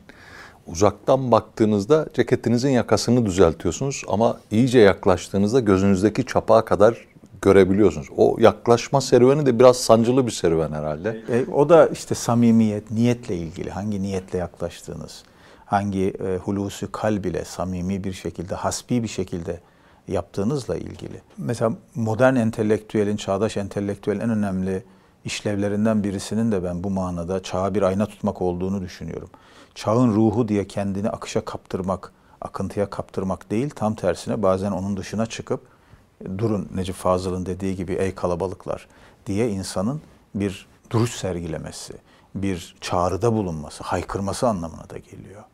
Uzaktan 0.66 1.32
baktığınızda 1.32 2.06
ceketinizin 2.14 2.70
yakasını 2.70 3.26
düzeltiyorsunuz 3.26 4.02
ama 4.08 4.40
iyice 4.50 4.78
yaklaştığınızda 4.78 5.60
gözünüzdeki 5.60 6.26
çapağa 6.26 6.64
kadar 6.64 7.06
görebiliyorsunuz. 7.42 8.08
O 8.16 8.36
yaklaşma 8.40 9.00
serüveni 9.00 9.46
de 9.46 9.58
biraz 9.58 9.76
sancılı 9.76 10.26
bir 10.26 10.32
serüven 10.32 10.72
herhalde. 10.72 11.22
E, 11.28 11.52
o 11.52 11.68
da 11.68 11.86
işte 11.86 12.14
samimiyet, 12.14 12.90
niyetle 12.90 13.36
ilgili. 13.36 13.70
Hangi 13.70 14.02
niyetle 14.02 14.38
yaklaştığınız, 14.38 15.22
hangi 15.64 16.12
e, 16.24 16.36
hulusu 16.36 16.92
kalb 16.92 17.24
ile 17.24 17.44
samimi 17.44 18.04
bir 18.04 18.12
şekilde, 18.12 18.54
hasbi 18.54 19.02
bir 19.02 19.08
şekilde 19.08 19.60
yaptığınızla 20.08 20.76
ilgili. 20.76 21.20
Mesela 21.38 21.72
modern 21.94 22.36
entelektüelin, 22.36 23.16
çağdaş 23.16 23.56
entelektüelin 23.56 24.20
en 24.20 24.30
önemli 24.30 24.82
işlevlerinden 25.26 26.04
birisinin 26.04 26.52
de 26.52 26.64
ben 26.64 26.84
bu 26.84 26.90
manada 26.90 27.42
çağa 27.42 27.74
bir 27.74 27.82
ayna 27.82 28.06
tutmak 28.06 28.42
olduğunu 28.42 28.82
düşünüyorum. 28.82 29.30
Çağın 29.74 30.14
ruhu 30.14 30.48
diye 30.48 30.66
kendini 30.66 31.10
akışa 31.10 31.44
kaptırmak, 31.44 32.12
akıntıya 32.40 32.90
kaptırmak 32.90 33.50
değil, 33.50 33.70
tam 33.70 33.94
tersine 33.94 34.42
bazen 34.42 34.72
onun 34.72 34.96
dışına 34.96 35.26
çıkıp 35.26 35.60
durun 36.38 36.68
Necip 36.74 36.94
Fazıl'ın 36.94 37.46
dediği 37.46 37.76
gibi 37.76 37.92
ey 37.92 38.14
kalabalıklar 38.14 38.88
diye 39.26 39.50
insanın 39.50 40.00
bir 40.34 40.66
duruş 40.90 41.10
sergilemesi, 41.10 41.94
bir 42.34 42.76
çağrıda 42.80 43.32
bulunması, 43.32 43.84
haykırması 43.84 44.48
anlamına 44.48 44.90
da 44.90 44.98
geliyor. 44.98 45.44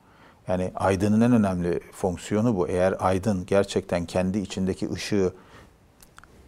Yani 0.48 0.72
aydının 0.74 1.20
en 1.20 1.32
önemli 1.32 1.80
fonksiyonu 1.92 2.56
bu. 2.56 2.68
Eğer 2.68 2.94
aydın 2.98 3.46
gerçekten 3.46 4.06
kendi 4.06 4.38
içindeki 4.38 4.92
ışığı, 4.92 5.32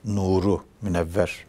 nuru, 0.05 0.61
münevver, 0.83 1.45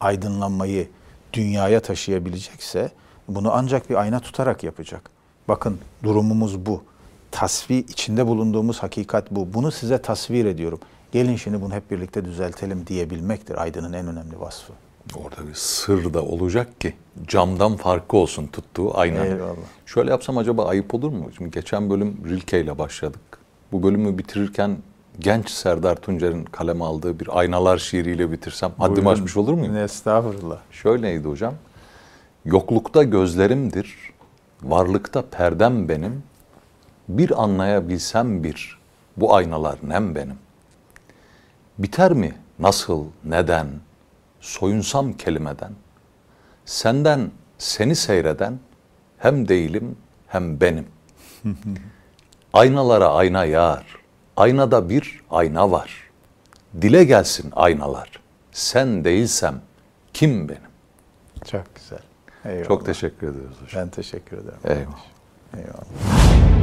aydınlanmayı 0.00 0.88
dünyaya 1.32 1.80
taşıyabilecekse 1.80 2.90
bunu 3.28 3.52
ancak 3.52 3.90
bir 3.90 3.94
ayna 3.94 4.20
tutarak 4.20 4.64
yapacak. 4.64 5.10
Bakın 5.48 5.78
durumumuz 6.02 6.66
bu. 6.66 6.82
Tasvi 7.30 7.74
içinde 7.74 8.26
bulunduğumuz 8.26 8.82
hakikat 8.82 9.30
bu. 9.30 9.54
Bunu 9.54 9.72
size 9.72 10.02
tasvir 10.02 10.44
ediyorum. 10.44 10.78
Gelin 11.12 11.36
şimdi 11.36 11.60
bunu 11.60 11.74
hep 11.74 11.90
birlikte 11.90 12.24
düzeltelim 12.24 12.86
diyebilmektir 12.86 13.62
aydının 13.62 13.92
en 13.92 14.06
önemli 14.06 14.40
vasfı. 14.40 14.72
Orada 15.14 15.48
bir 15.48 15.54
sır 15.54 16.14
da 16.14 16.22
olacak 16.22 16.80
ki 16.80 16.94
camdan 17.26 17.76
farkı 17.76 18.16
olsun 18.16 18.46
tuttuğu 18.46 18.98
ayna. 18.98 19.24
Eyvallah. 19.24 19.56
Şöyle 19.86 20.10
yapsam 20.10 20.38
acaba 20.38 20.66
ayıp 20.66 20.94
olur 20.94 21.10
mu? 21.10 21.30
Şimdi 21.36 21.50
geçen 21.50 21.90
bölüm 21.90 22.16
Rilke 22.28 22.60
ile 22.60 22.78
başladık. 22.78 23.20
Bu 23.72 23.82
bölümü 23.82 24.18
bitirirken 24.18 24.76
genç 25.18 25.50
Serdar 25.50 25.96
Tuncer'in 25.96 26.44
kaleme 26.44 26.84
aldığı 26.84 27.20
bir 27.20 27.38
aynalar 27.38 27.78
şiiriyle 27.78 28.32
bitirsem 28.32 28.72
haddimi 28.78 28.96
Buyurun. 28.96 29.12
aşmış 29.12 29.36
olur 29.36 29.52
muyum? 29.52 29.76
Estağfurullah. 29.76 30.58
Şöyleydi 30.70 31.28
hocam. 31.28 31.54
Yoklukta 32.44 33.02
gözlerimdir, 33.02 33.96
varlıkta 34.62 35.22
perdem 35.22 35.88
benim. 35.88 36.22
Bir 37.08 37.42
anlayabilsem 37.42 38.44
bir, 38.44 38.78
bu 39.16 39.34
aynalar 39.34 39.78
nem 39.82 40.14
benim. 40.14 40.36
Biter 41.78 42.12
mi, 42.12 42.34
nasıl, 42.58 43.04
neden, 43.24 43.68
soyunsam 44.40 45.12
kelimeden. 45.12 45.72
Senden 46.64 47.30
seni 47.58 47.96
seyreden 47.96 48.58
hem 49.18 49.48
değilim 49.48 49.96
hem 50.26 50.60
benim. 50.60 50.86
Aynalara 52.52 53.08
ayna 53.08 53.44
yar, 53.44 53.99
aynada 54.40 54.88
bir 54.88 55.20
ayna 55.30 55.70
var. 55.70 56.10
Dile 56.82 57.04
gelsin 57.04 57.52
aynalar, 57.56 58.10
sen 58.52 59.04
değilsem 59.04 59.60
kim 60.14 60.48
benim? 60.48 60.60
Çok 61.50 61.74
güzel. 61.74 61.98
Eyvallah. 62.44 62.68
Çok 62.68 62.86
teşekkür 62.86 63.28
ediyoruz 63.28 63.56
hocam. 63.62 63.82
Ben 63.82 63.88
teşekkür 63.88 64.38
ederim. 64.38 64.58
Eyvallah. 64.64 65.04
Eyvallah. 65.56 66.59